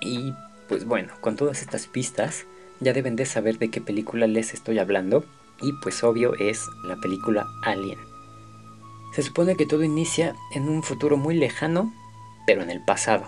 [0.00, 0.34] Y
[0.70, 2.46] pues bueno, con todas estas pistas,
[2.78, 5.24] ya deben de saber de qué película les estoy hablando.
[5.60, 7.98] Y pues obvio es la película Alien.
[9.12, 11.92] Se supone que todo inicia en un futuro muy lejano,
[12.46, 13.24] pero en el pasado.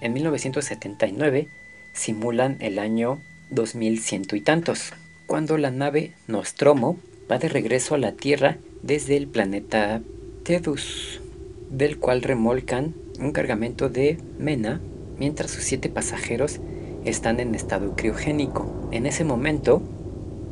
[0.00, 1.48] En 1979
[1.92, 3.20] simulan el año
[3.50, 4.94] 2100 y tantos,
[5.26, 6.98] cuando la nave Nostromo
[7.30, 10.00] va de regreso a la Tierra desde el planeta
[10.44, 11.20] Tedus,
[11.68, 14.80] del cual remolcan un cargamento de mena,
[15.20, 16.58] mientras sus siete pasajeros
[17.04, 18.66] están en estado criogénico.
[18.90, 19.80] En ese momento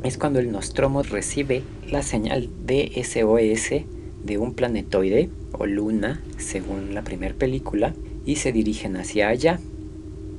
[0.03, 3.83] es cuando el Nostromo recibe la señal de SOS
[4.23, 7.93] de un planetoide o luna, según la primera película,
[8.25, 9.59] y se dirigen hacia allá.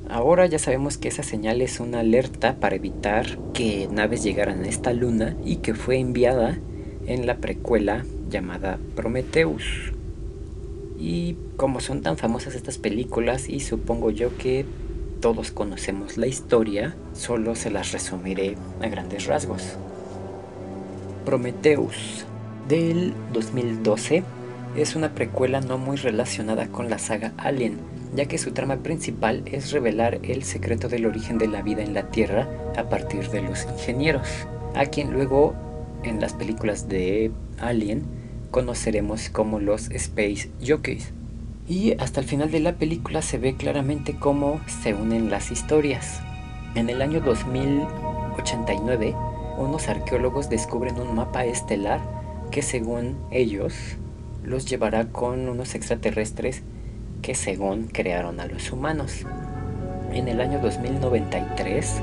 [0.09, 4.67] Ahora ya sabemos que esa señal es una alerta para evitar que naves llegaran a
[4.67, 6.57] esta luna y que fue enviada
[7.05, 9.90] en la precuela llamada Prometheus.
[11.01, 14.65] Y como son tan famosas estas películas y supongo yo que
[15.19, 19.77] todos conocemos la historia, solo se las resumiré a grandes rasgos.
[21.25, 22.25] Prometheus
[22.67, 24.23] del 2012
[24.77, 27.79] es una precuela no muy relacionada con la saga Alien,
[28.15, 31.95] ya que su trama principal es revelar el secreto del origen de la vida en
[31.95, 32.47] la Tierra
[32.77, 34.27] a partir de los ingenieros,
[34.75, 35.55] a quien luego
[36.03, 38.20] en las películas de Alien
[38.51, 41.11] conoceremos como los Space Jockeys.
[41.67, 46.19] Y hasta el final de la película se ve claramente cómo se unen las historias.
[46.75, 49.15] En el año 2089,
[49.57, 52.01] unos arqueólogos descubren un mapa estelar
[52.51, 53.73] que según ellos
[54.43, 56.63] los llevará con unos extraterrestres
[57.21, 59.25] que según crearon a los humanos.
[60.11, 62.01] En el año 2093,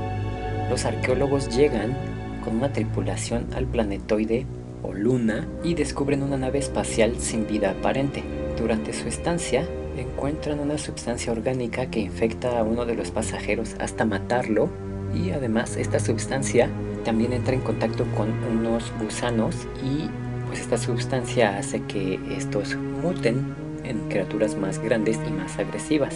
[0.69, 1.95] los arqueólogos llegan
[2.43, 4.45] con una tripulación al planetoide
[4.83, 8.23] o luna y descubren una nave espacial sin vida aparente.
[8.57, 9.67] Durante su estancia,
[9.97, 14.69] encuentran una sustancia orgánica que infecta a uno de los pasajeros hasta matarlo
[15.13, 16.69] y además esta sustancia
[17.03, 20.09] también entra en contacto con unos gusanos y
[20.47, 26.15] pues esta sustancia hace que estos muten en criaturas más grandes y más agresivas.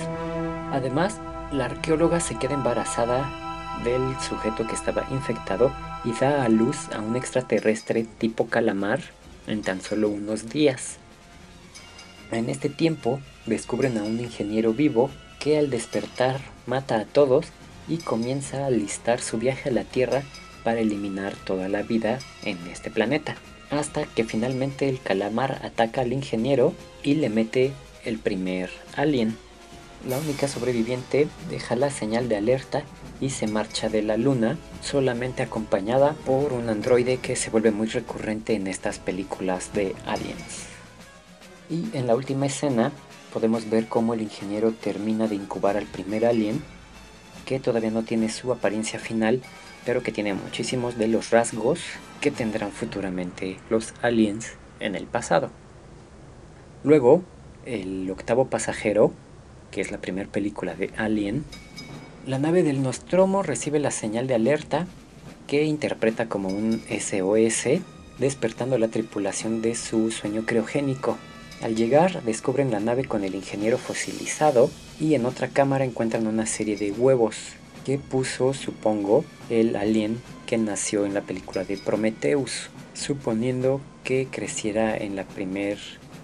[0.72, 1.20] Además,
[1.52, 3.30] la arqueóloga se queda embarazada
[3.84, 5.72] del sujeto que estaba infectado
[6.06, 9.02] y da a luz a un extraterrestre tipo calamar
[9.48, 10.98] en tan solo unos días.
[12.32, 17.48] En este tiempo descubren a un ingeniero vivo que al despertar mata a todos
[17.88, 20.24] y comienza a listar su viaje a la Tierra
[20.64, 23.36] para eliminar toda la vida en este planeta
[23.70, 26.74] hasta que finalmente el calamar ataca al ingeniero
[27.04, 27.72] y le mete
[28.06, 29.36] el primer alien.
[30.08, 32.84] La única sobreviviente deja la señal de alerta
[33.22, 37.88] y se marcha de la luna, solamente acompañada por un androide que se vuelve muy
[37.88, 40.66] recurrente en estas películas de aliens.
[41.70, 42.92] Y en la última escena
[43.32, 46.62] podemos ver cómo el ingeniero termina de incubar al primer alien,
[47.46, 49.42] que todavía no tiene su apariencia final,
[49.86, 51.80] pero que tiene muchísimos de los rasgos
[52.20, 55.50] que tendrán futuramente los aliens en el pasado.
[56.84, 57.24] Luego,
[57.66, 59.14] el octavo pasajero,
[59.74, 61.44] que es la primera película de Alien,
[62.28, 64.88] la nave del Nostromo recibe la señal de alerta
[65.48, 67.82] que interpreta como un SOS,
[68.20, 71.18] despertando a la tripulación de su sueño criogénico.
[71.64, 74.70] Al llegar, descubren la nave con el ingeniero fosilizado
[75.00, 77.38] y en otra cámara encuentran una serie de huevos
[77.84, 84.96] que puso, supongo, el alien que nació en la película de Prometheus, suponiendo que creciera
[84.96, 85.80] en la primer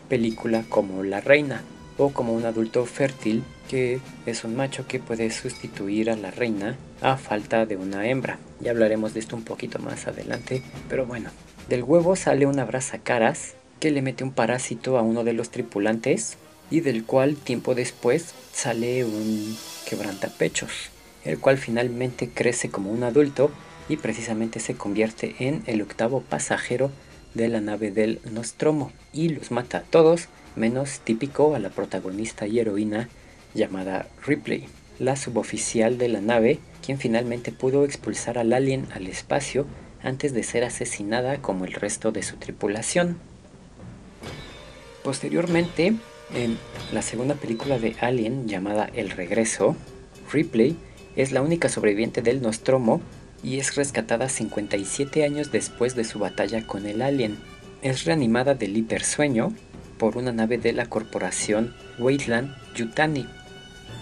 [0.08, 1.64] película como la reina
[2.00, 6.76] o como un adulto fértil que es un macho que puede sustituir a la reina
[7.02, 8.40] a falta de una hembra.
[8.60, 11.30] Ya hablaremos de esto un poquito más adelante, pero bueno.
[11.68, 15.52] Del huevo sale una brasa caras que le mete un parásito a uno de los
[15.52, 16.38] tripulantes
[16.72, 19.56] y del cual tiempo después sale un
[19.88, 20.90] quebrantapechos,
[21.26, 23.52] el cual finalmente crece como un adulto
[23.88, 26.92] y precisamente se convierte en el octavo pasajero
[27.34, 30.28] de la nave del Nostromo y los mata a todos,
[30.60, 33.10] menos típico a la protagonista y heroína
[33.56, 34.68] llamada Ripley,
[35.00, 39.66] la suboficial de la nave quien finalmente pudo expulsar al alien al espacio
[40.02, 43.18] antes de ser asesinada como el resto de su tripulación.
[45.04, 45.94] Posteriormente,
[46.34, 46.58] en
[46.94, 49.76] la segunda película de Alien llamada El Regreso,
[50.32, 50.76] Ripley
[51.16, 53.02] es la única sobreviviente del Nostromo
[53.44, 57.38] y es rescatada 57 años después de su batalla con el alien.
[57.82, 59.54] Es reanimada del hipersueño
[60.00, 63.28] por una nave de la corporación Wayland Yutani.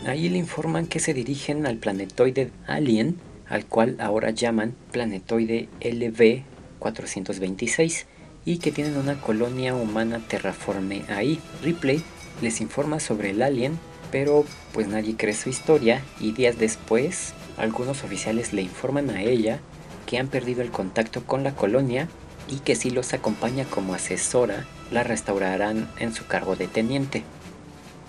[0.06, 3.18] Ahí le informan que se dirigen al planetoide Alien,
[3.50, 8.06] al cual ahora llaman planetoide LV-426,
[8.46, 11.42] y que tienen una colonia humana terraforme ahí.
[11.62, 12.02] Ripley
[12.42, 13.78] les informa sobre el alien,
[14.10, 19.60] pero pues nadie cree su historia y días después algunos oficiales le informan a ella
[20.06, 22.08] que han perdido el contacto con la colonia
[22.48, 27.24] y que si los acompaña como asesora, la restaurarán en su cargo de teniente.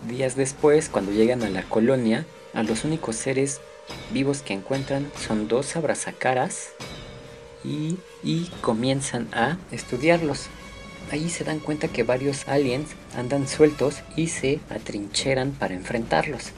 [0.08, 2.24] Días después, cuando llegan a la colonia,
[2.54, 3.60] a los únicos seres
[4.12, 6.68] vivos que encuentran son dos abrazacaras
[7.64, 10.46] y, y comienzan a estudiarlos.
[11.10, 16.52] Ahí se dan cuenta que varios aliens andan sueltos y se atrincheran para enfrentarlos.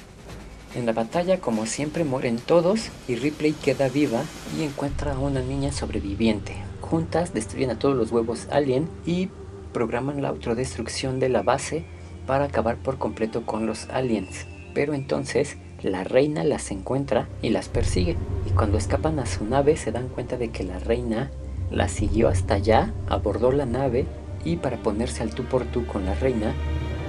[0.75, 4.23] En la batalla, como siempre, mueren todos y Ripley queda viva
[4.57, 6.55] y encuentra a una niña sobreviviente.
[6.81, 9.31] Juntas destruyen a todos los huevos alien y
[9.73, 11.85] programan la autodestrucción de la base
[12.27, 14.47] para acabar por completo con los aliens.
[14.75, 18.17] Pero entonces la reina las encuentra y las persigue.
[18.47, 21.31] Y cuando escapan a su nave se dan cuenta de que la reina
[21.71, 24.07] la siguió hasta allá, abordó la nave
[24.45, 26.55] y para ponerse al tú por tú con la reina,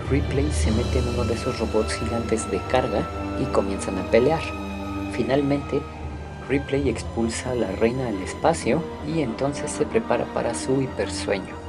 [0.10, 3.08] Ripley se mete en uno de esos robots gigantes de carga
[3.40, 4.42] y comienzan a pelear.
[5.14, 5.82] Finalmente,
[6.50, 11.61] Ripley expulsa a la reina al espacio y entonces se prepara para su hipersueño.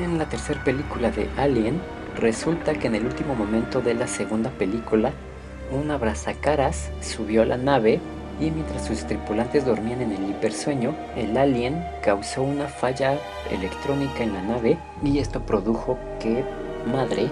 [0.00, 1.80] En la tercera película de Alien,
[2.16, 5.12] resulta que en el último momento de la segunda película,
[5.70, 8.00] un abrazacaras subió a la nave
[8.40, 13.18] y mientras sus tripulantes dormían en el hipersueño, el alien causó una falla
[13.52, 16.44] electrónica en la nave y esto produjo que
[16.90, 17.30] Madre,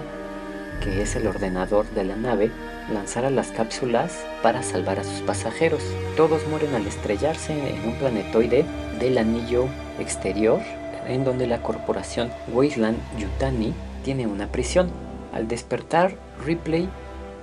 [0.81, 2.49] que es el ordenador de la nave,
[2.91, 5.83] lanzara las cápsulas para salvar a sus pasajeros.
[6.15, 8.65] Todos mueren al estrellarse en un planetoide
[8.99, 9.67] del anillo
[9.99, 10.61] exterior
[11.07, 13.73] en donde la corporación Wasteland Yutani
[14.03, 14.89] tiene una prisión.
[15.33, 16.89] Al despertar, Ripley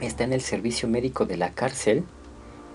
[0.00, 2.04] está en el servicio médico de la cárcel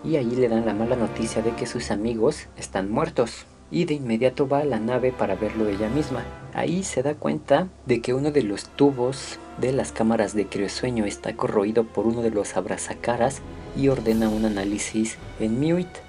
[0.04, 3.96] y ahí le dan la mala noticia de que sus amigos están muertos y de
[3.96, 6.24] inmediato va a la nave para verlo ella misma.
[6.54, 11.06] Ahí se da cuenta de que uno de los tubos de las cámaras de criosueño
[11.06, 13.42] está corroído por uno de los abrazacaras
[13.76, 16.02] y ordena un análisis en Mute,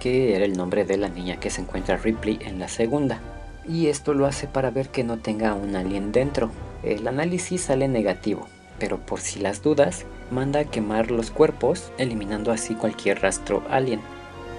[0.00, 3.20] que era el nombre de la niña que se encuentra Ripley en la segunda.
[3.66, 6.50] Y esto lo hace para ver que no tenga un alien dentro.
[6.82, 8.46] El análisis sale negativo,
[8.78, 14.00] pero por si las dudas, manda a quemar los cuerpos, eliminando así cualquier rastro alien.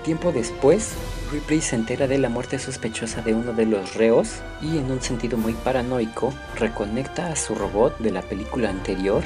[0.03, 0.93] Tiempo después,
[1.31, 5.01] Ripley se entera de la muerte sospechosa de uno de los reos y en un
[5.01, 9.23] sentido muy paranoico reconecta a su robot de la película anterior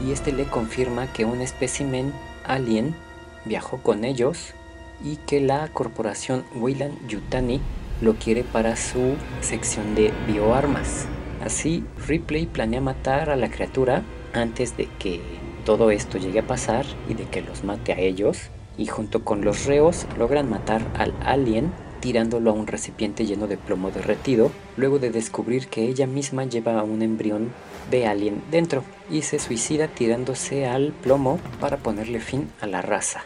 [0.00, 2.12] y este le confirma que un espécimen
[2.44, 2.94] alien
[3.44, 4.54] viajó con ellos
[5.02, 7.60] y que la corporación Weyland Yutani
[8.00, 11.06] lo quiere para su sección de bioarmas.
[11.44, 15.20] Así, Ripley planea matar a la criatura antes de que
[15.64, 19.44] todo esto llegue a pasar y de que los mate a ellos y junto con
[19.44, 24.98] los reos logran matar al alien tirándolo a un recipiente lleno de plomo derretido, luego
[24.98, 27.52] de descubrir que ella misma lleva a un embrión
[27.90, 33.22] de alien dentro y se suicida tirándose al plomo para ponerle fin a la raza.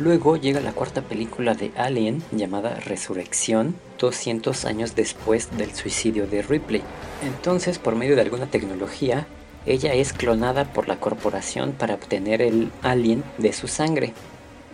[0.00, 6.42] Luego llega la cuarta película de Alien llamada Resurrección, 200 años después del suicidio de
[6.42, 6.82] Ripley.
[7.22, 9.28] Entonces, por medio de alguna tecnología,
[9.66, 14.12] ella es clonada por la corporación para obtener el alien de su sangre.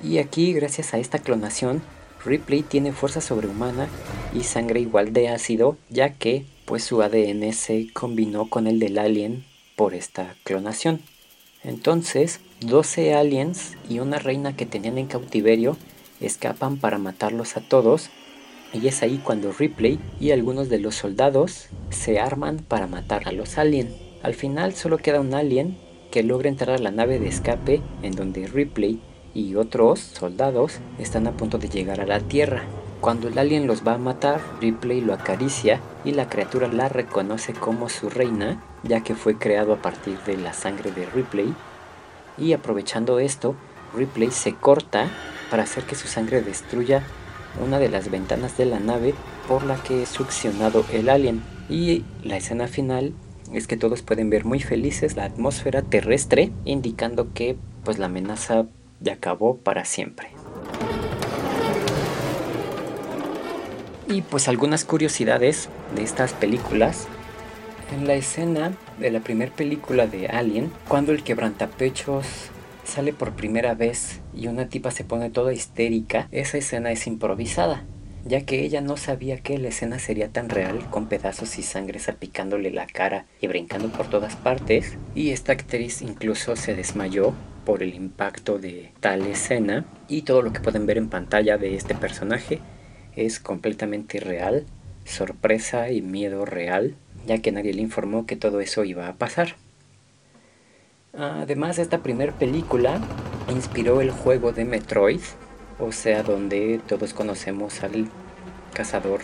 [0.03, 1.83] Y aquí, gracias a esta clonación,
[2.25, 3.89] Ripley tiene fuerza sobrehumana
[4.35, 8.99] y sangre igual de ácido, ya que pues su ADN se combinó con el del
[8.99, 9.45] alien
[9.77, 11.03] por esta clonación.
[11.63, 15.79] Entonces, 12 aliens y una reina que tenían en cautiverio
[16.21, 18.11] escapan para matarlos a todos
[18.75, 23.33] y es ahí cuando Ripley y algunos de los soldados se arman para matar a
[23.33, 23.95] los aliens.
[24.23, 25.79] Al final solo queda un alien
[26.11, 29.01] que logra entrar a la nave de escape en donde Ripley
[29.33, 32.65] y otros soldados están a punto de llegar a la Tierra.
[33.01, 37.55] Cuando el alien los va a matar, Ripley lo acaricia y la criatura la reconoce
[37.55, 41.55] como su reina, ya que fue creado a partir de la sangre de Ripley.
[42.41, 43.55] Y aprovechando esto,
[43.95, 45.09] Ripley se corta
[45.51, 47.03] para hacer que su sangre destruya
[47.63, 49.15] una de las ventanas de la nave
[49.47, 51.43] por la que es succionado el alien.
[51.69, 53.13] Y la escena final
[53.53, 58.67] es que todos pueden ver muy felices la atmósfera terrestre, indicando que pues la amenaza
[59.05, 60.29] y acabó para siempre.
[64.09, 67.07] Y pues algunas curiosidades de estas películas.
[67.93, 72.25] En la escena de la primera película de Alien, cuando el quebrantapechos
[72.85, 77.85] sale por primera vez y una tipa se pone toda histérica, esa escena es improvisada,
[78.25, 81.99] ya que ella no sabía que la escena sería tan real con pedazos y sangre
[81.99, 87.35] salpicándole la cara y brincando por todas partes, y esta actriz incluso se desmayó
[87.65, 89.85] por el impacto de tal escena.
[90.09, 92.61] Y todo lo que pueden ver en pantalla de este personaje
[93.17, 94.65] es completamente real,
[95.11, 96.97] sorpresa y miedo real,
[97.27, 99.57] ya que nadie le informó que todo eso iba a pasar.
[101.13, 103.01] Además, esta primera película
[103.51, 105.21] inspiró el juego de Metroid,
[105.79, 108.09] o sea, donde todos conocemos al
[108.73, 109.21] cazador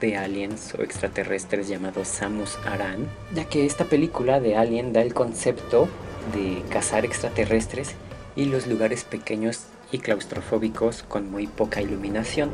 [0.00, 5.14] de aliens o extraterrestres llamado Samus Aran, ya que esta película de Alien da el
[5.14, 5.88] concepto
[6.34, 7.94] de cazar extraterrestres
[8.36, 12.50] y los lugares pequeños y claustrofóbicos con muy poca iluminación.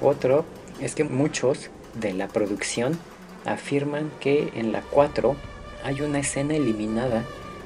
[0.00, 0.44] Otro
[0.80, 2.98] es que muchos de la producción
[3.44, 5.36] afirman que en la 4
[5.84, 7.24] hay una escena eliminada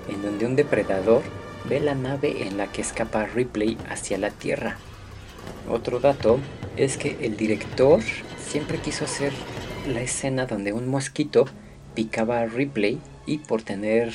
[0.09, 1.23] en donde un depredador
[1.69, 4.77] ve la nave en la que escapa Ripley hacia la Tierra.
[5.69, 6.39] Otro dato
[6.77, 8.01] es que el director
[8.45, 9.33] siempre quiso hacer
[9.87, 11.47] la escena donde un mosquito
[11.95, 14.13] picaba a Ripley y por tener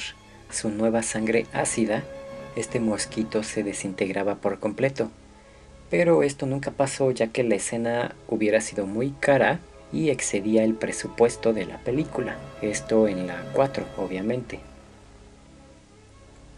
[0.50, 2.04] su nueva sangre ácida,
[2.56, 5.12] este mosquito se desintegraba por completo.
[5.90, 9.60] Pero esto nunca pasó ya que la escena hubiera sido muy cara
[9.94, 12.36] y excedía el presupuesto de la película.
[12.62, 14.60] Esto en la 4, obviamente.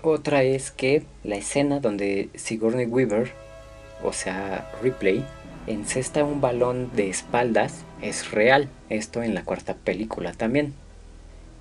[0.02, 3.32] Otra es que la escena donde Sigourney Weaver,
[4.04, 5.26] o sea, Ripley,
[5.68, 8.70] encesta un balón de espaldas es real.
[8.90, 10.74] Esto en la cuarta película también.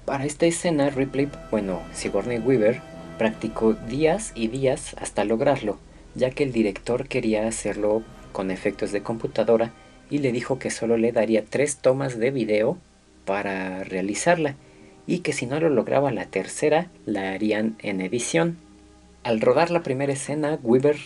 [0.06, 2.80] Para esta escena, Ripley, bueno, Sigourney Weaver,
[3.18, 5.78] practicó días y días hasta lograrlo,
[6.18, 8.02] ya que el director quería hacerlo
[8.32, 9.72] con efectos de computadora
[10.10, 12.76] y le dijo que solo le daría tres tomas de video
[13.24, 14.56] para realizarla
[15.06, 18.58] y que si no lo lograba la tercera, la harían en edición.
[19.24, 20.98] Al rodar la primera escena, Weaver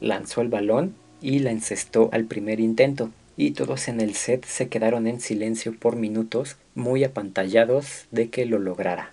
[0.00, 4.68] lanzó el balón y la encestó al primer intento, y todos en el set se
[4.68, 9.12] quedaron en silencio por minutos, muy apantallados de que lo lograra.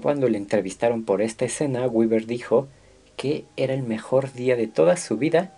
[0.00, 2.68] Cuando le entrevistaron por esta escena, Weaver dijo
[3.16, 5.52] que era el mejor día de toda su vida,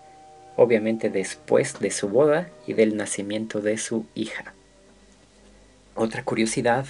[0.57, 4.55] obviamente después de su boda y del nacimiento de su hija.
[5.95, 6.87] Otra curiosidad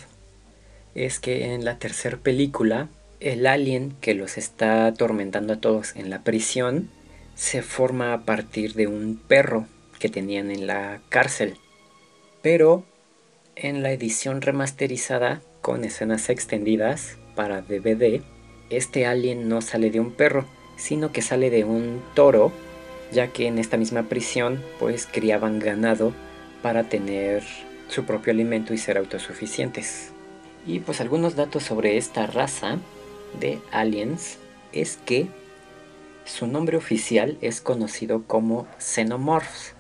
[0.95, 2.89] es que en la tercera película,
[3.21, 6.91] el alien que los está atormentando a todos en la prisión
[7.35, 9.67] se forma a partir de un perro
[9.99, 11.57] que tenían en la cárcel.
[12.43, 12.85] Pero
[13.57, 18.23] en la edición remasterizada con escenas extendidas para DVD,
[18.71, 20.47] este alien no sale de un perro,
[20.79, 22.53] sino que sale de un toro,
[23.13, 26.15] ya que en esta misma prisión pues criaban ganado
[26.63, 27.43] para tener
[27.89, 30.13] su propio alimento y ser autosuficientes.
[30.67, 32.79] Y pues algunos datos sobre esta raza
[33.39, 34.39] de aliens
[34.73, 35.27] es que
[36.25, 39.75] su nombre oficial es conocido como Xenomorphs.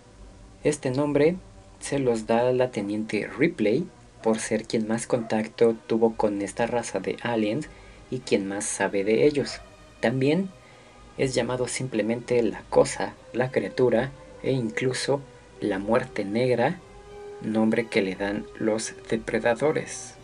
[0.64, 1.36] Este nombre
[1.78, 3.86] se los da la teniente Ripley
[4.22, 7.68] por ser quien más contacto tuvo con esta raza de aliens
[8.10, 9.60] y quien más sabe de ellos.
[10.00, 10.50] También
[11.18, 14.12] es llamado simplemente la cosa, la criatura
[14.42, 15.20] e incluso
[15.60, 16.78] la muerte negra
[17.42, 20.14] nombre que le dan los depredadores.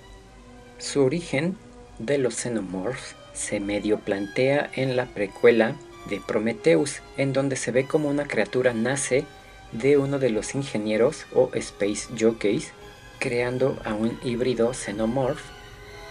[0.78, 1.56] Su origen
[1.98, 5.76] de los xenomorphs se medio plantea en la precuela
[6.08, 9.24] de Prometheus, en donde se ve como una criatura nace
[9.72, 12.72] de uno de los ingenieros o space jockeys,
[13.18, 15.42] creando a un híbrido xenomorph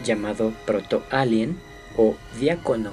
[0.03, 1.57] llamado proto-alien
[1.95, 2.91] o diácono,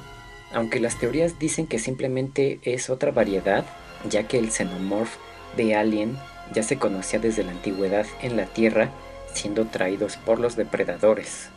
[0.53, 3.64] aunque las teorías dicen que simplemente es otra variedad,
[4.09, 5.16] ya que el xenomorph
[5.57, 6.16] de alien
[6.53, 8.90] ya se conocía desde la antigüedad en la Tierra,
[9.32, 11.48] siendo traídos por los depredadores.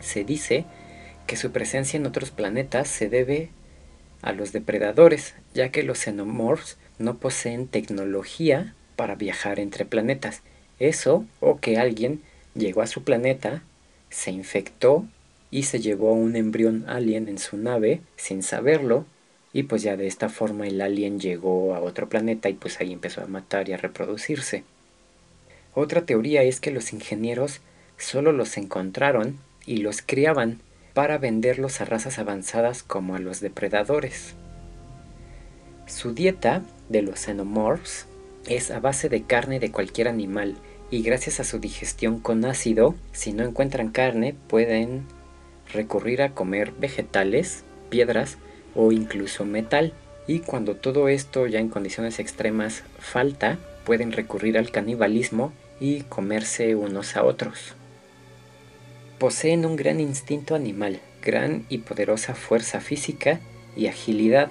[0.00, 0.64] Se dice
[1.26, 3.50] que su presencia en otros planetas se debe
[4.22, 10.42] a los depredadores, ya que los xenomorphs no poseen tecnología para viajar entre planetas.
[10.78, 12.22] Eso o que alguien
[12.54, 13.62] llegó a su planeta,
[14.10, 15.06] se infectó
[15.50, 19.04] y se llevó a un embrión alien en su nave sin saberlo
[19.52, 22.92] y pues ya de esta forma el alien llegó a otro planeta y pues ahí
[22.92, 24.64] empezó a matar y a reproducirse.
[25.74, 27.60] Otra teoría es que los ingenieros
[27.98, 30.60] solo los encontraron y los criaban
[30.94, 34.34] para venderlos a razas avanzadas como a los depredadores.
[35.86, 38.06] Su dieta de los xenomorphs
[38.46, 40.56] es a base de carne de cualquier animal
[40.90, 45.04] y gracias a su digestión con ácido, si no encuentran carne pueden
[45.72, 48.38] recurrir a comer vegetales, piedras
[48.74, 49.92] o incluso metal.
[50.26, 56.76] Y cuando todo esto ya en condiciones extremas falta, pueden recurrir al canibalismo y comerse
[56.76, 57.74] unos a otros.
[59.18, 63.40] Poseen un gran instinto animal, gran y poderosa fuerza física
[63.76, 64.50] y agilidad,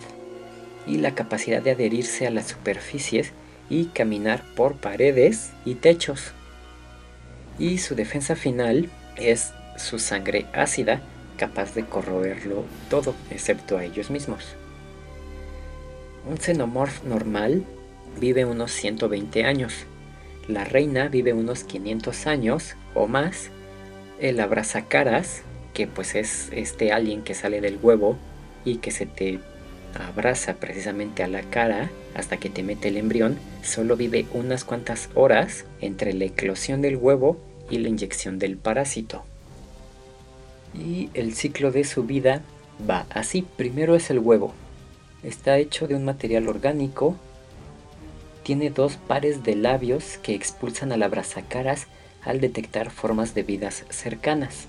[0.86, 3.32] y la capacidad de adherirse a las superficies
[3.70, 6.34] y caminar por paredes y techos.
[7.58, 11.02] Y su defensa final es su sangre ácida,
[11.38, 14.56] capaz de corroerlo todo, excepto a ellos mismos.
[16.30, 17.64] Un xenomorph normal
[18.20, 19.74] vive unos 120 años.
[20.48, 23.50] La reina vive unos 500 años o más.
[24.20, 28.18] El abrazacaras, que pues es este alien que sale del huevo
[28.66, 29.40] y que se te
[29.96, 35.10] abraza precisamente a la cara hasta que te mete el embrión, solo vive unas cuantas
[35.16, 37.38] horas entre la eclosión del huevo
[37.70, 39.24] y la inyección del parásito.
[40.74, 42.42] Y el ciclo de su vida
[42.90, 43.46] va así.
[43.58, 44.54] Primero es el huevo.
[45.24, 47.16] Está hecho de un material orgánico.
[48.44, 51.88] Tiene dos pares de labios que expulsan al abrazacaras
[52.24, 54.68] al detectar formas de vidas cercanas.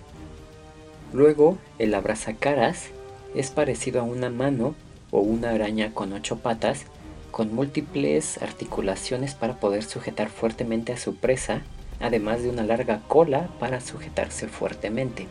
[1.13, 2.87] Luego, el abrazacaras
[3.35, 4.75] es parecido a una mano
[5.11, 6.87] o una araña con ocho patas
[7.31, 11.63] con múltiples articulaciones para poder sujetar fuertemente a su presa,
[12.01, 15.27] además de una larga cola para sujetarse fuertemente.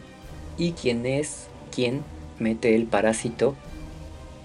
[0.59, 2.03] ¿Y quién es quien
[2.37, 3.55] mete el parásito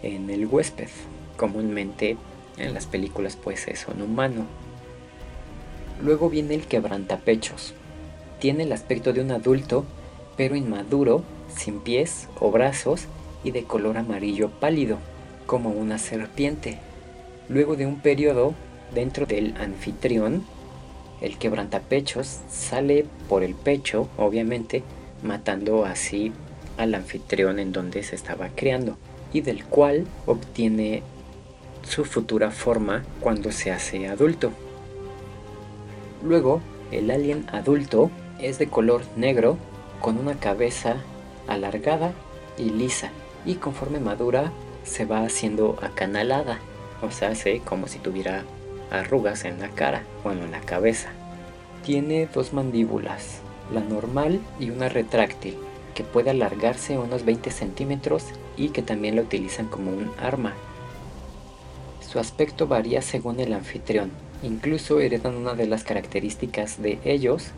[0.01, 0.89] en el huésped?
[1.37, 2.17] Comúnmente
[2.57, 4.47] en las películas pues es un humano.
[6.01, 7.75] Luego viene el quebrantapechos.
[8.39, 9.85] Tiene el aspecto de un adulto,
[10.37, 13.07] pero inmaduro, sin pies o brazos
[13.43, 14.99] y de color amarillo pálido
[15.47, 16.79] como una serpiente.
[17.49, 18.55] Luego de un periodo
[18.95, 20.45] dentro del anfitrión,
[21.21, 24.85] el quebrantapechos sale por el pecho, obviamente,
[25.25, 26.33] matando así
[26.77, 28.97] al anfitrión en donde se estaba creando,
[29.33, 31.03] y del cual obtiene
[31.83, 34.53] su futura forma cuando se hace adulto.
[36.23, 36.61] Luego,
[36.91, 38.11] el alien adulto
[38.41, 39.59] es de color negro
[40.01, 40.97] con una cabeza
[41.47, 42.13] alargada
[42.57, 43.11] y lisa,
[43.45, 44.53] y conforme madura
[44.85, 46.59] se va haciendo acanalada,
[47.03, 48.45] o sea, hace como si tuviera
[48.91, 51.11] arrugas en la cara, bueno, en la cabeza.
[51.85, 53.41] Tiene dos mandíbulas,
[53.73, 55.57] la normal y una retráctil,
[55.95, 58.25] que puede alargarse unos 20 centímetros
[58.57, 60.55] y que también la utilizan como un arma.
[62.01, 64.11] Su aspecto varía según el anfitrión,
[64.43, 67.51] incluso heredan una de las características de ellos,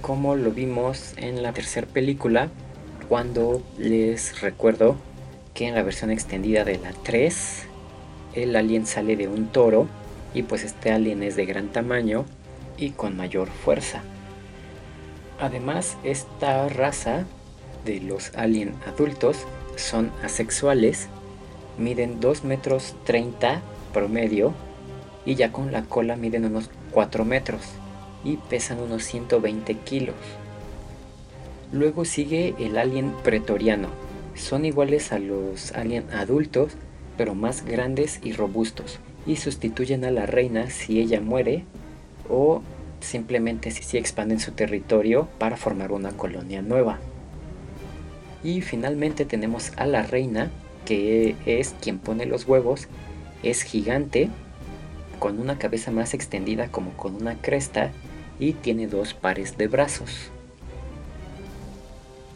[0.00, 2.48] como lo vimos en la tercera película,
[3.08, 4.96] cuando les recuerdo
[5.54, 7.66] que en la versión extendida de la 3
[8.34, 9.86] el alien sale de un toro
[10.34, 12.24] y pues este alien es de gran tamaño
[12.78, 14.02] y con mayor fuerza.
[15.42, 17.24] Además, esta raza
[17.84, 19.38] de los alien adultos
[19.74, 21.08] son asexuales,
[21.78, 23.60] miden 2 metros 30
[23.92, 24.54] promedio
[25.26, 27.62] y ya con la cola miden unos 4 metros
[28.22, 30.14] y pesan unos 120 kilos.
[31.72, 33.88] Luego sigue el alien pretoriano,
[34.36, 36.74] son iguales a los alien adultos,
[37.16, 41.64] pero más grandes y robustos, y sustituyen a la reina si ella muere
[42.30, 42.62] o
[43.02, 46.98] simplemente si expanden su territorio para formar una colonia nueva.
[48.42, 50.50] Y finalmente tenemos a la reina,
[50.84, 52.88] que es quien pone los huevos,
[53.42, 54.30] es gigante,
[55.18, 57.92] con una cabeza más extendida como con una cresta
[58.40, 60.30] y tiene dos pares de brazos.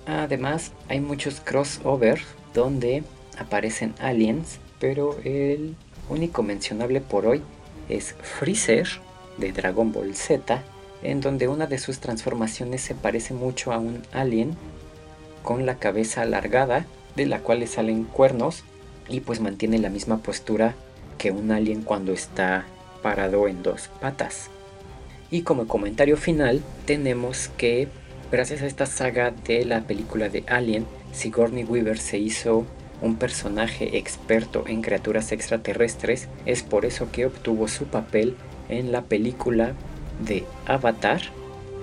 [0.07, 2.23] Además, hay muchos crossovers
[2.55, 3.03] donde
[3.39, 5.75] aparecen aliens, pero el
[6.09, 7.43] único mencionable por hoy
[7.89, 8.87] es Freezer
[9.39, 10.63] de Dragon Ball Z,
[11.03, 14.57] en donde una de sus transformaciones se parece mucho a un alien
[15.43, 18.65] con la cabeza alargada, de la cual le salen cuernos
[19.09, 20.75] y pues mantiene la misma postura
[21.19, 22.65] que un alien cuando está
[23.03, 24.51] parado en dos patas.
[25.31, 27.89] Y como comentario final tenemos que
[28.31, 32.67] Gracias a esta saga de la película de Alien, Sigourney Weaver se hizo
[33.01, 38.35] un personaje experto en criaturas extraterrestres, es por eso que obtuvo su papel
[38.69, 39.73] en la película
[40.25, 41.21] de Avatar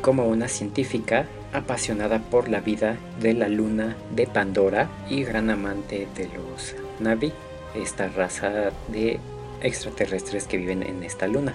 [0.02, 6.08] como una científica apasionada por la vida de la luna de Pandora y gran amante
[6.16, 7.32] de los Navi,
[7.76, 9.20] esta raza de
[9.62, 11.54] extraterrestres que viven en esta luna.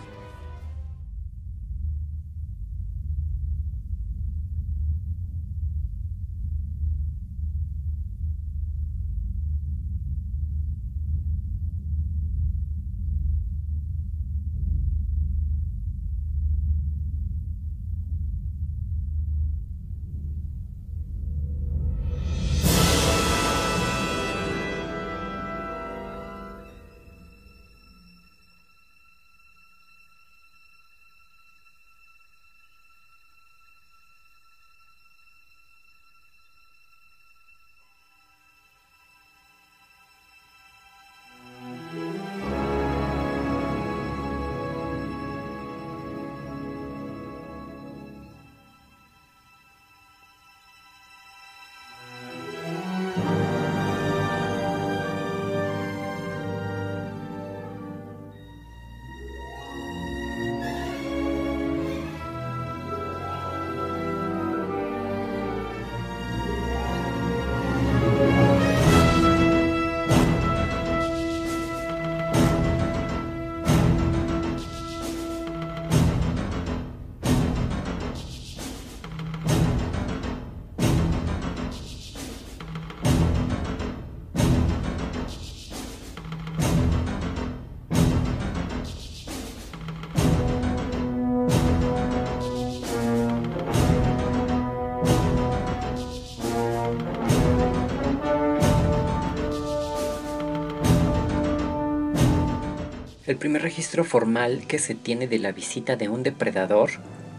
[103.39, 106.91] Primer registro formal que se tiene de la visita de un depredador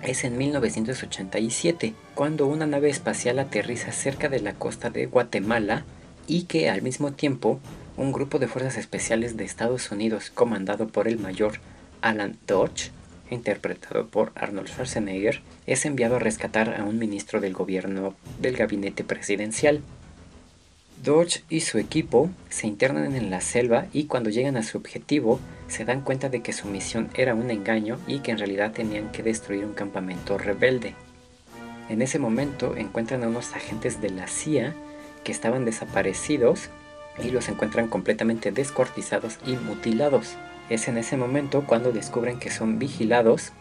[0.02, 5.84] es en 1987, cuando una nave espacial aterriza cerca de la costa de Guatemala
[6.26, 7.60] y que al mismo tiempo
[7.98, 11.60] un grupo de fuerzas especiales de Estados Unidos comandado por el mayor
[12.02, 12.92] Alan Dodge,
[13.30, 19.04] interpretado por Arnold Schwarzenegger, es enviado a rescatar a un ministro del gobierno del gabinete
[19.04, 19.82] presidencial.
[21.04, 25.40] Dodge y su equipo se internan en la selva y cuando llegan a su objetivo
[25.70, 29.12] se dan cuenta de que su misión era un engaño y que en realidad tenían
[29.12, 30.96] que destruir un campamento rebelde.
[31.90, 34.76] En ese momento encuentran a unos agentes de la CIA
[35.24, 36.70] que estaban desaparecidos
[37.24, 40.36] y los encuentran completamente descuartizados y mutilados.
[40.70, 43.52] Es en ese momento cuando descubren que son vigilados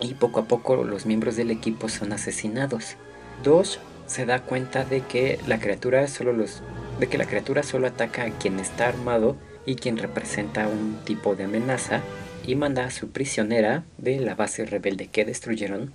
[0.00, 2.96] y poco a poco los miembros del equipo son asesinados.
[3.42, 6.62] Dodge se da cuenta de que la criatura solo los
[7.00, 9.36] de que la criatura solo ataca a quien está armado
[9.66, 12.02] y quien representa un tipo de amenaza
[12.46, 15.92] y manda a su prisionera de la base rebelde que destruyeron,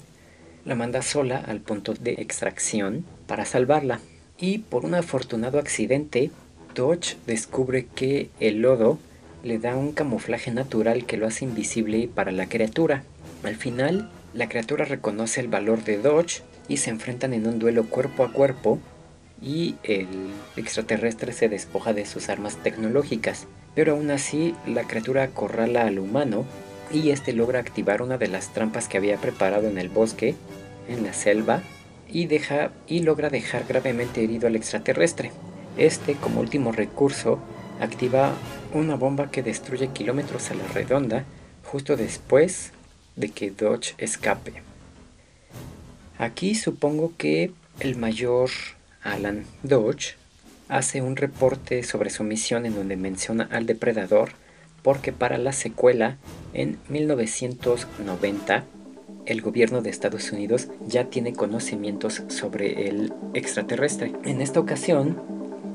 [0.65, 3.99] la manda sola al punto de extracción para salvarla.
[4.37, 6.31] Y por un afortunado accidente,
[6.75, 8.99] Dodge descubre que el lodo
[9.43, 13.03] le da un camuflaje natural que lo hace invisible para la criatura.
[13.43, 17.85] Al final, la criatura reconoce el valor de Dodge y se enfrentan en un duelo
[17.85, 18.79] cuerpo a cuerpo
[19.41, 20.07] y el
[20.57, 23.47] extraterrestre se despoja de sus armas tecnológicas.
[23.79, 26.43] Pero aún así la criatura acorrala al humano
[26.91, 30.35] y este logra activar una de las trampas que había preparado en el bosque,
[30.89, 31.61] en la selva,
[32.09, 35.31] y, deja, y logra dejar gravemente herido al extraterrestre.
[35.77, 37.39] Este, como último recurso,
[37.79, 38.33] activa
[38.73, 41.23] una bomba que destruye kilómetros a la redonda
[41.63, 42.73] justo después
[43.15, 44.61] de que Dodge escape.
[46.17, 48.49] Aquí supongo que el mayor
[49.03, 50.18] Alan Dodge
[50.69, 54.29] hace un reporte sobre su misión en donde menciona al depredador
[54.83, 56.17] porque para la secuela
[56.53, 58.63] en 1990
[59.25, 64.13] el gobierno de Estados Unidos ya tiene conocimientos sobre el extraterrestre.
[64.23, 65.21] En esta ocasión,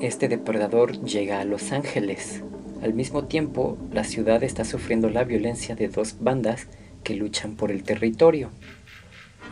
[0.01, 2.43] este depredador llega a Los Ángeles.
[2.83, 6.67] Al mismo tiempo, la ciudad está sufriendo la violencia de dos bandas
[7.05, 8.51] que luchan por el territorio.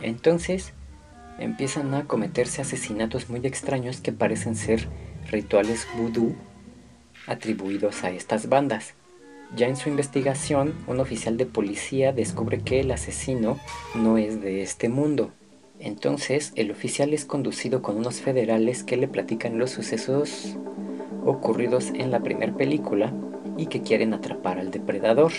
[0.01, 0.73] Entonces,
[1.39, 4.89] empiezan a cometerse asesinatos muy extraños que parecen ser
[5.33, 6.33] rituales vudú
[7.27, 8.93] atribuidos a estas bandas.
[9.55, 13.59] Ya en su investigación, un oficial de policía descubre que el asesino
[13.93, 15.31] no es de este mundo.
[15.79, 20.55] Entonces, el oficial es conducido con unos federales que le platican los sucesos
[21.25, 23.13] ocurridos en la primera película
[23.57, 25.31] y que quieren atrapar al depredador.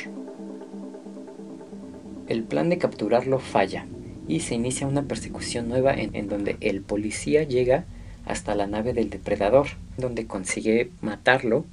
[2.28, 3.86] El plan de capturarlo falla
[4.26, 7.84] y se inicia una persecución nueva en, donde el policía llega
[8.26, 9.66] hasta la nave del depredador,
[9.96, 11.64] donde consigue matarlo.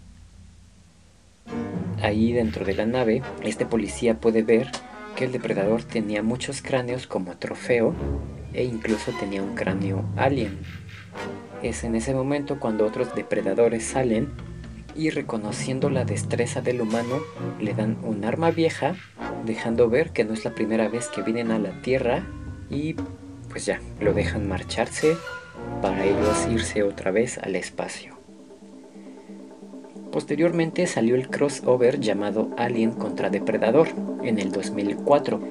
[2.02, 4.72] Ahí dentro de la nave, este policía puede ver
[5.16, 7.94] que el depredador tenía muchos cráneos como trofeo
[8.54, 10.60] e incluso tenía un cráneo alien.
[11.62, 14.30] Es en ese momento cuando otros depredadores salen
[14.96, 17.20] y reconociendo la destreza del humano
[17.60, 18.96] le dan un arma vieja,
[19.46, 22.26] dejando ver que no es la primera vez que vienen a la Tierra
[22.70, 22.96] y
[23.50, 25.16] pues ya, lo dejan marcharse
[25.82, 28.16] para ellos irse otra vez al espacio.
[30.12, 33.88] Posteriormente salió el crossover llamado Alien contra Depredador
[34.24, 35.42] en el 2004,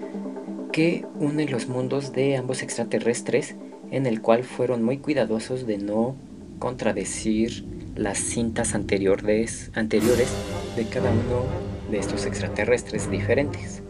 [0.71, 3.57] que une los mundos de ambos extraterrestres,
[3.91, 6.15] en el cual fueron muy cuidadosos de no
[6.59, 7.65] contradecir
[7.97, 10.29] las cintas anteriores, anteriores
[10.77, 11.45] de cada uno
[11.91, 13.83] de estos extraterrestres diferentes.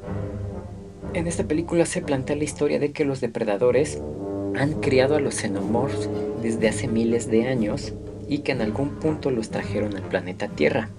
[1.12, 4.00] En esta película se plantea la historia de que los depredadores
[4.56, 6.08] han criado a los xenomorphs
[6.42, 7.92] desde hace miles de años
[8.28, 10.90] y que en algún punto los trajeron al planeta Tierra.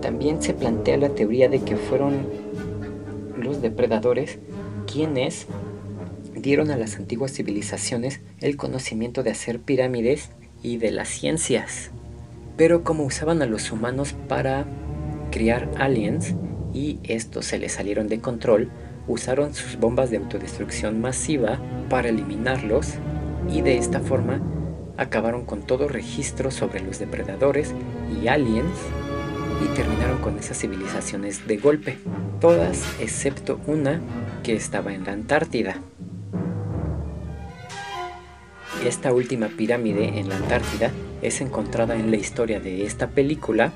[0.00, 2.26] También se plantea la teoría de que fueron
[3.36, 4.38] los depredadores
[4.92, 5.46] quienes
[6.34, 10.30] dieron a las antiguas civilizaciones el conocimiento de hacer pirámides
[10.62, 11.90] y de las ciencias.
[12.56, 14.66] Pero como usaban a los humanos para
[15.30, 16.34] criar aliens
[16.74, 18.70] y estos se les salieron de control,
[19.06, 22.94] usaron sus bombas de autodestrucción masiva para eliminarlos
[23.50, 24.40] y de esta forma
[24.96, 27.74] acabaron con todo registro sobre los depredadores
[28.22, 28.78] y aliens
[29.62, 31.98] y terminaron con esas civilizaciones de golpe,
[32.40, 34.00] todas excepto una
[34.42, 35.76] que estaba en la Antártida.
[38.84, 40.90] Esta última pirámide en la Antártida
[41.22, 43.72] es encontrada en la historia de esta película,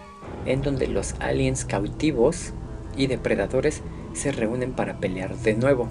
[0.47, 2.53] en donde los aliens cautivos
[2.97, 3.83] y depredadores
[4.17, 5.89] se reúnen para pelear de nuevo.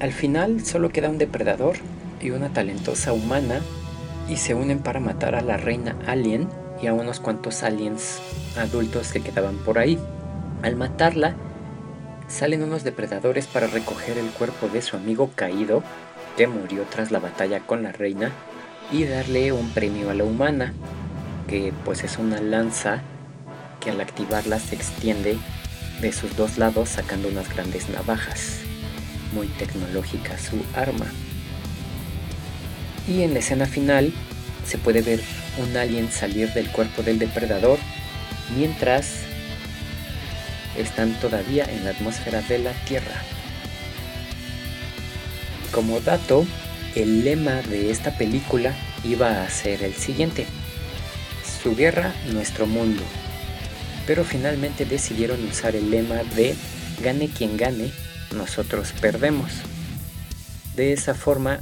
[0.00, 1.76] Al final solo queda un depredador
[2.20, 3.60] y una talentosa humana
[4.28, 6.48] y se unen para matar a la reina alien
[6.82, 8.20] y a unos cuantos aliens
[8.58, 9.98] adultos que quedaban por ahí.
[10.62, 11.34] Al matarla,
[12.28, 15.82] salen unos depredadores para recoger el cuerpo de su amigo caído,
[16.36, 18.32] que murió tras la batalla con la reina,
[18.92, 20.74] y darle un premio a la humana,
[21.48, 23.00] que pues es una lanza
[23.80, 25.38] que al activarla se extiende
[26.00, 28.58] de sus dos lados sacando unas grandes navajas.
[29.32, 31.06] Muy tecnológica su arma.
[33.08, 34.12] Y en la escena final
[34.66, 35.20] se puede ver
[35.58, 37.78] un alien salir del cuerpo del depredador
[38.56, 39.20] mientras
[40.76, 43.22] están todavía en la atmósfera de la Tierra.
[45.72, 46.46] Como dato,
[46.94, 48.74] el lema de esta película
[49.04, 50.46] iba a ser el siguiente.
[51.62, 53.02] Su guerra, nuestro mundo.
[54.06, 56.54] Pero finalmente decidieron usar el lema de
[57.02, 57.92] gane quien gane,
[58.34, 59.50] nosotros perdemos.
[60.76, 61.58] De esa forma,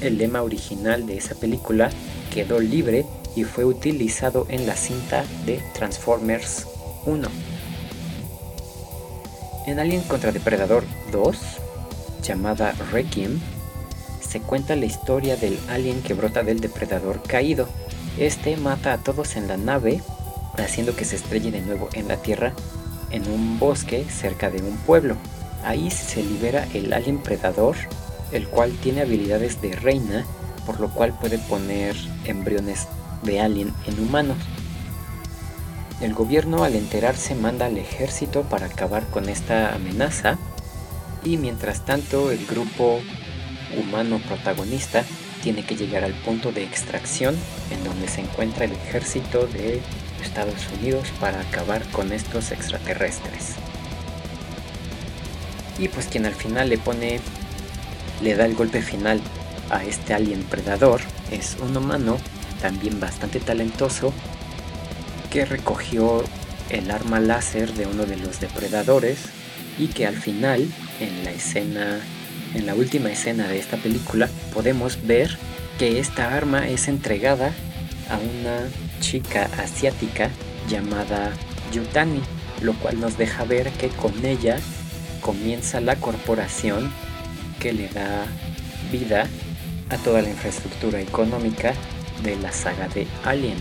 [0.00, 1.90] el lema original de esa película
[2.32, 6.66] quedó libre y fue utilizado en la cinta de Transformers
[7.04, 7.28] 1.
[9.66, 11.36] En Alien contra Depredador 2,
[12.22, 13.40] llamada Requiem,
[14.20, 17.68] se cuenta la historia del alien que brota del depredador caído.
[18.18, 20.02] Este mata a todos en la nave,
[20.64, 22.52] haciendo que se estrelle de nuevo en la Tierra
[23.10, 25.16] en un bosque cerca de un pueblo.
[25.64, 27.76] Ahí se libera el alien predador,
[28.32, 30.24] el cual tiene habilidades de reina,
[30.64, 32.88] por lo cual puede poner embriones
[33.22, 34.38] de alien en humanos.
[36.00, 40.36] El gobierno al enterarse manda al ejército para acabar con esta amenaza
[41.24, 43.00] y mientras tanto el grupo
[43.76, 45.04] humano protagonista
[45.42, 47.34] tiene que llegar al punto de extracción
[47.70, 49.80] en donde se encuentra el ejército de
[50.22, 53.54] Estados Unidos para acabar con estos extraterrestres.
[55.78, 57.20] Y pues quien al final le pone,
[58.22, 59.20] le da el golpe final
[59.70, 61.00] a este alien predador
[61.30, 62.18] es un humano
[62.60, 64.12] también bastante talentoso
[65.30, 66.24] que recogió
[66.70, 69.18] el arma láser de uno de los depredadores
[69.78, 70.66] y que al final,
[71.00, 72.00] en la escena,
[72.54, 75.36] en la última escena de esta película, podemos ver
[75.78, 77.52] que esta arma es entregada
[78.08, 78.60] a una
[79.00, 80.30] chica asiática
[80.68, 81.32] llamada
[81.72, 82.20] Yutani,
[82.60, 84.58] lo cual nos deja ver que con ella
[85.20, 86.90] comienza la corporación
[87.60, 88.26] que le da
[88.90, 89.26] vida
[89.90, 91.74] a toda la infraestructura económica
[92.22, 93.58] de la saga de Alien.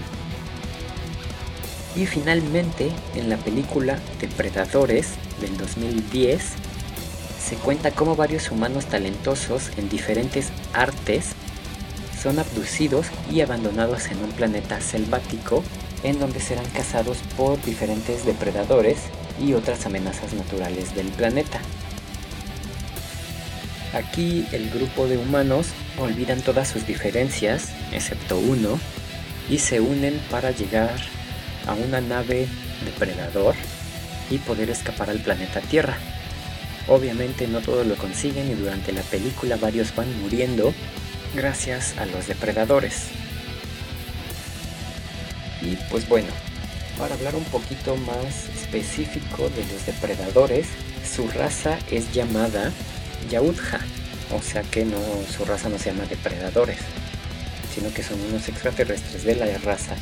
[1.95, 6.41] Y finalmente, en la película Depredadores del 2010,
[7.41, 11.34] se cuenta cómo varios humanos talentosos en diferentes artes
[12.21, 15.63] son abducidos y abandonados en un planeta selvático
[16.03, 18.97] en donde serán cazados por diferentes depredadores
[19.39, 21.59] y otras amenazas naturales del planeta.
[23.93, 28.79] Aquí el grupo de humanos olvidan todas sus diferencias, excepto uno,
[29.49, 30.95] y se unen para llegar
[31.65, 32.47] a una nave
[32.83, 33.55] depredador
[34.29, 35.97] y poder escapar al planeta Tierra.
[36.87, 40.73] Obviamente no todos lo consiguen y durante la película varios van muriendo
[41.35, 43.09] gracias a los depredadores.
[45.61, 46.29] Y pues bueno,
[46.97, 50.67] para hablar un poquito más específico de los depredadores,
[51.05, 52.71] su raza es llamada
[53.29, 53.79] Yautja,
[54.31, 54.97] o sea que no,
[55.29, 56.79] su raza no se llama depredadores,
[57.73, 59.95] sino que son unos extraterrestres de la raza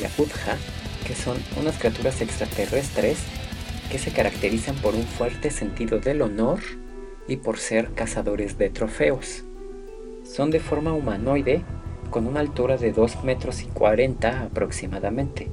[0.00, 0.56] Yautja
[1.06, 3.18] que son unas criaturas extraterrestres
[3.90, 6.60] que se caracterizan por un fuerte sentido del honor
[7.26, 9.44] y por ser cazadores de trofeos.
[10.30, 11.64] Son de forma humanoide
[12.10, 15.48] con una altura de 2 metros y 40 aproximadamente.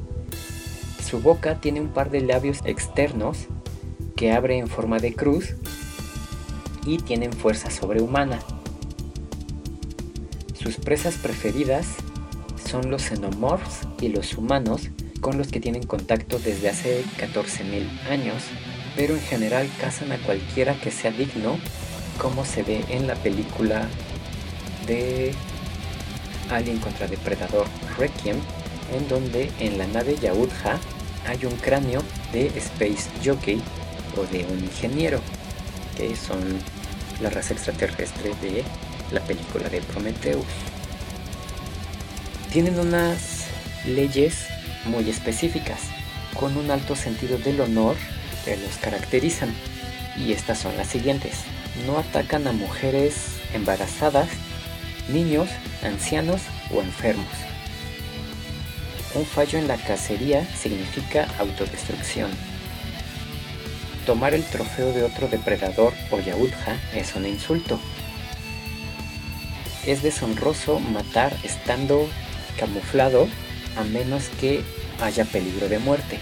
[1.04, 3.48] Su boca tiene un par de labios externos
[4.16, 5.56] que abre en forma de cruz
[6.86, 8.40] y tienen fuerza sobrehumana.
[10.54, 11.88] Sus presas preferidas
[12.64, 14.90] son los xenomorphs y los humanos
[15.22, 18.44] con los que tienen contacto desde hace 14.000 años,
[18.96, 21.58] pero en general cazan a cualquiera que sea digno,
[22.22, 23.88] como se ve en la película
[24.88, 25.34] de
[26.50, 27.68] Alien contra Depredador
[27.98, 28.38] Requiem,
[28.96, 30.80] en donde en la nave Yautja
[31.28, 33.62] hay un cráneo de Space Jockey
[34.18, 35.20] o de un ingeniero,
[35.96, 36.40] que son
[37.22, 38.64] la raza extraterrestre de
[39.12, 40.46] la película de Prometheus.
[42.52, 43.46] Tienen unas
[43.86, 44.48] leyes
[44.86, 45.80] muy específicas,
[46.34, 47.96] con un alto sentido del honor
[48.46, 49.54] que los caracterizan.
[50.18, 51.34] Y estas son las siguientes.
[51.86, 53.16] No atacan a mujeres
[53.54, 54.30] embarazadas,
[55.10, 55.50] niños,
[55.84, 56.42] ancianos
[56.72, 57.28] o enfermos.
[59.16, 62.30] Un fallo en la cacería significa autodestrucción.
[64.06, 67.80] Tomar el trofeo de otro depredador o yautja es un insulto.
[69.86, 72.08] Es deshonroso matar estando
[72.58, 73.28] camuflado
[73.78, 74.64] a menos que
[75.02, 76.20] haya peligro de muerte.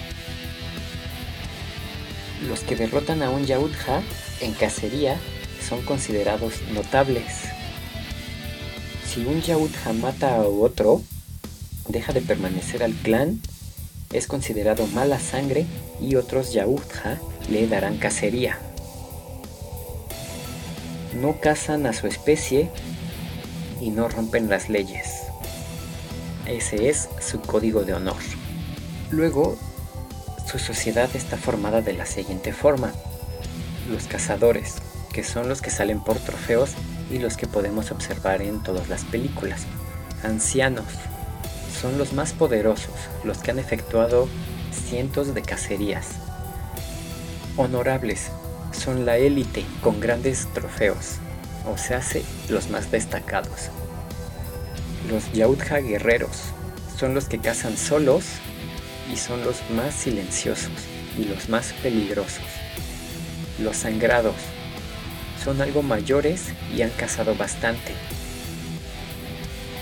[2.48, 4.02] Los que derrotan a un Yautja
[4.42, 5.18] en cacería
[5.68, 7.55] son considerados notables.
[9.16, 11.02] Si un Yautja mata a otro,
[11.88, 13.40] deja de permanecer al clan,
[14.12, 15.66] es considerado mala sangre
[16.02, 18.60] y otros Yautja le darán cacería.
[21.14, 22.70] No cazan a su especie
[23.80, 25.22] y no rompen las leyes.
[26.46, 28.22] Ese es su código de honor.
[29.12, 29.58] Luego,
[30.46, 32.92] su sociedad está formada de la siguiente forma.
[33.90, 34.74] Los cazadores,
[35.14, 36.72] que son los que salen por trofeos
[37.10, 39.64] y los que podemos observar en todas las películas.
[40.24, 40.86] Ancianos,
[41.82, 42.94] son los más poderosos,
[43.24, 44.28] los que han efectuado
[44.72, 46.08] cientos de cacerías.
[47.58, 48.32] Honorables,
[48.72, 51.18] son la élite con grandes trofeos,
[51.66, 53.70] o se hace los más destacados.
[55.10, 56.42] Los Yautja guerreros
[56.98, 58.26] son los que cazan solos
[59.12, 60.72] y son los más silenciosos
[61.18, 62.46] y los más peligrosos.
[63.60, 64.36] Los sangrados
[65.46, 67.94] son algo mayores y han cazado bastante.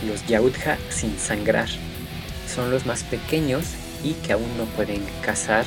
[0.06, 1.70] Los Yautja sin sangrar
[2.54, 3.64] son los más pequeños
[4.04, 5.66] y que aún no pueden cazar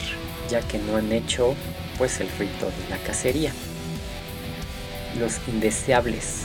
[0.51, 1.55] ya que no han hecho
[1.97, 3.53] pues el rito de la cacería.
[5.19, 6.43] Los indeseables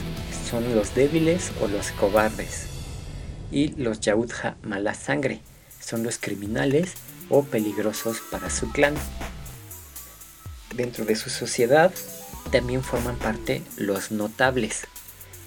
[0.50, 2.68] son los débiles o los cobardes
[3.52, 5.42] y los Yautja mala sangre
[5.82, 6.94] son los criminales
[7.30, 8.94] o peligrosos para su clan.
[10.74, 11.92] Dentro de su sociedad
[12.52, 14.88] también forman parte los notables.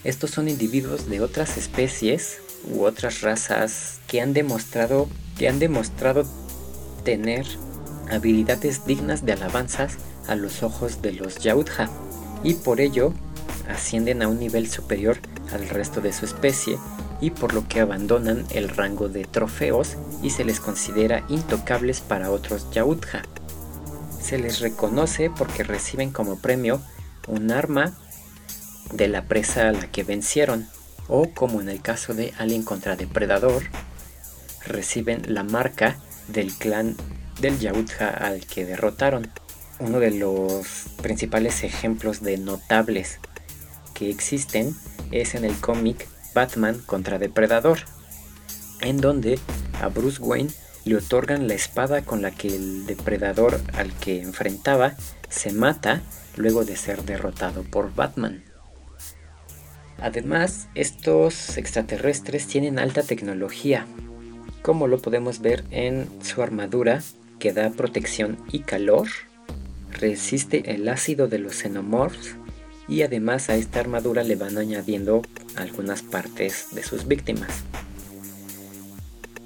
[0.03, 5.09] Estos son individuos de otras especies u otras razas que han demostrado
[5.39, 6.25] que han demostrado
[7.05, 7.47] tener
[8.11, 9.97] habilidades dignas de alabanzas
[10.29, 11.91] a los ojos de los Yautja
[12.43, 13.13] y por ello
[13.69, 15.19] ascienden a un nivel superior
[15.53, 16.79] al resto de su especie
[17.21, 22.31] y por lo que abandonan el rango de trofeos y se les considera intocables para
[22.31, 23.23] otros Yautja.
[24.21, 26.81] Se les reconoce porque reciben como premio
[27.27, 27.97] un arma
[28.93, 30.69] de la presa a la que vencieron,
[31.09, 33.63] o como en el caso de Alien contra Depredador,
[34.67, 35.97] reciben la marca
[36.29, 36.97] del clan
[37.41, 39.31] del Yautja al que derrotaron.
[39.81, 43.19] Uno de los principales ejemplos de notables
[43.93, 44.75] que existen
[45.11, 47.81] es en el cómic Batman contra Depredador,
[48.81, 49.39] en donde
[49.81, 50.51] a Bruce Wayne
[50.85, 54.95] le otorgan la espada con la que el depredador al que enfrentaba
[55.29, 56.03] se mata
[56.37, 58.45] luego de ser derrotado por Batman.
[59.99, 63.87] Además, estos extraterrestres tienen alta tecnología,
[64.65, 67.03] como lo podemos ver en su armadura
[67.39, 69.09] que da protección y calor,
[69.93, 72.37] resiste el ácido de los xenomorphs
[72.89, 75.21] y además a esta armadura le van añadiendo
[75.57, 77.51] algunas partes de sus víctimas.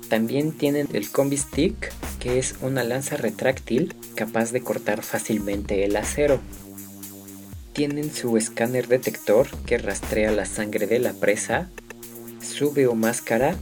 [0.09, 5.97] También tienen el Combi Stick, que es una lanza retráctil capaz de cortar fácilmente el
[5.97, 6.41] acero.
[7.79, 11.71] Tienen su escáner detector que rastrea la sangre de la presa,
[12.43, 13.55] su máscara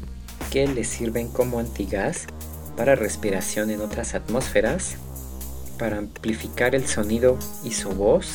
[0.51, 2.25] que le sirven como antigas
[2.79, 4.97] para respiración en otras atmósferas,
[5.79, 8.29] para amplificar el sonido y su voz,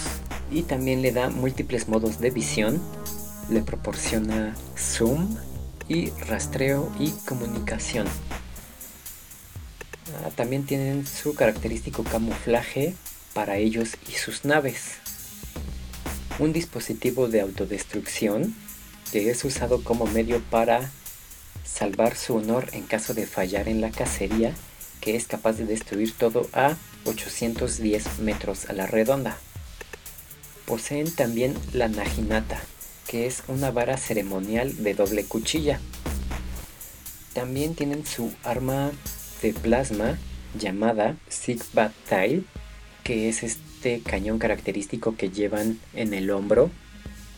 [0.52, 2.80] y también le da múltiples modos de visión,
[3.50, 5.36] le proporciona zoom
[5.88, 8.06] y rastreo y comunicación.
[10.24, 12.94] Ah, también tienen su característico camuflaje
[13.34, 15.01] para ellos y sus naves.
[16.40, 18.56] Un dispositivo de autodestrucción
[19.12, 20.90] que es usado como medio para
[21.64, 24.56] salvar su honor en caso de fallar en la cacería,
[25.02, 29.38] que es capaz de destruir todo a 810 metros a la redonda.
[30.66, 32.62] Poseen también la Naginata,
[33.08, 35.80] que es una vara ceremonial de doble cuchilla.
[37.34, 38.92] También tienen su arma
[39.42, 40.18] de plasma
[40.58, 42.46] llamada Sigbat Tail,
[43.04, 43.71] que es este
[44.04, 46.70] cañón característico que llevan en el hombro,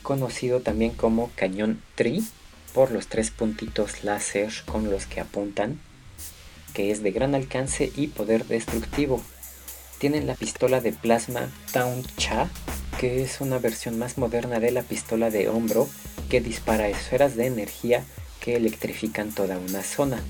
[0.01, 2.23] conocido también como cañón Tri
[2.73, 5.79] por los tres puntitos láser con los que apuntan,
[6.73, 9.21] que es de gran alcance y poder destructivo.
[9.99, 12.49] Tienen la pistola de plasma Town Cha,
[12.99, 15.87] que es una versión más moderna de la pistola de hombro
[16.29, 18.03] que dispara esferas de energía
[18.41, 20.21] que electrifican toda una zona.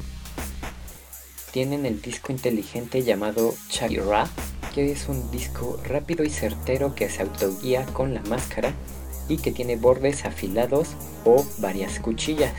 [1.51, 4.27] Tienen el disco inteligente llamado Chagira,
[4.73, 8.73] que es un disco rápido y certero que se autoguía con la máscara
[9.29, 10.89] y que tiene bordes afilados
[11.23, 12.53] o varias cuchillas.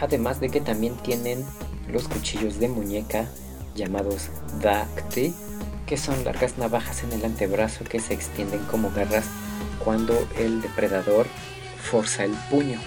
[0.00, 1.44] Además de que también tienen
[1.90, 3.26] los cuchillos de muñeca
[3.74, 4.28] llamados
[4.62, 5.34] Dakti,
[5.86, 9.26] que son largas navajas en el antebrazo que se extienden como garras
[9.84, 11.26] cuando el depredador
[11.90, 12.80] forza el puño.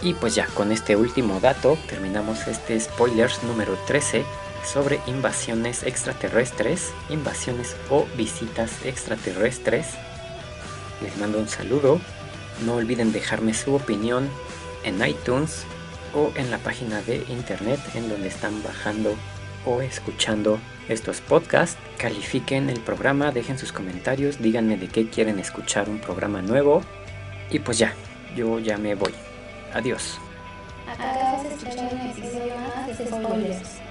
[0.00, 4.24] Y pues ya, con este último dato terminamos este spoilers número 13
[4.64, 9.94] sobre invasiones extraterrestres, invasiones o visitas extraterrestres.
[11.02, 12.00] Les mando un saludo.
[12.64, 14.28] No olviden dejarme su opinión
[14.84, 15.64] en iTunes
[16.14, 19.14] o en la página de internet en donde están bajando
[19.64, 20.58] o escuchando
[20.88, 21.78] estos podcasts.
[21.98, 26.82] Califiquen el programa, dejen sus comentarios, díganme de qué quieren escuchar un programa nuevo.
[27.50, 27.94] Y pues ya,
[28.36, 29.14] yo ya me voy.
[29.72, 30.18] Adiós.
[30.88, 33.87] Acabas de escuchar un episodio más de Spoilers.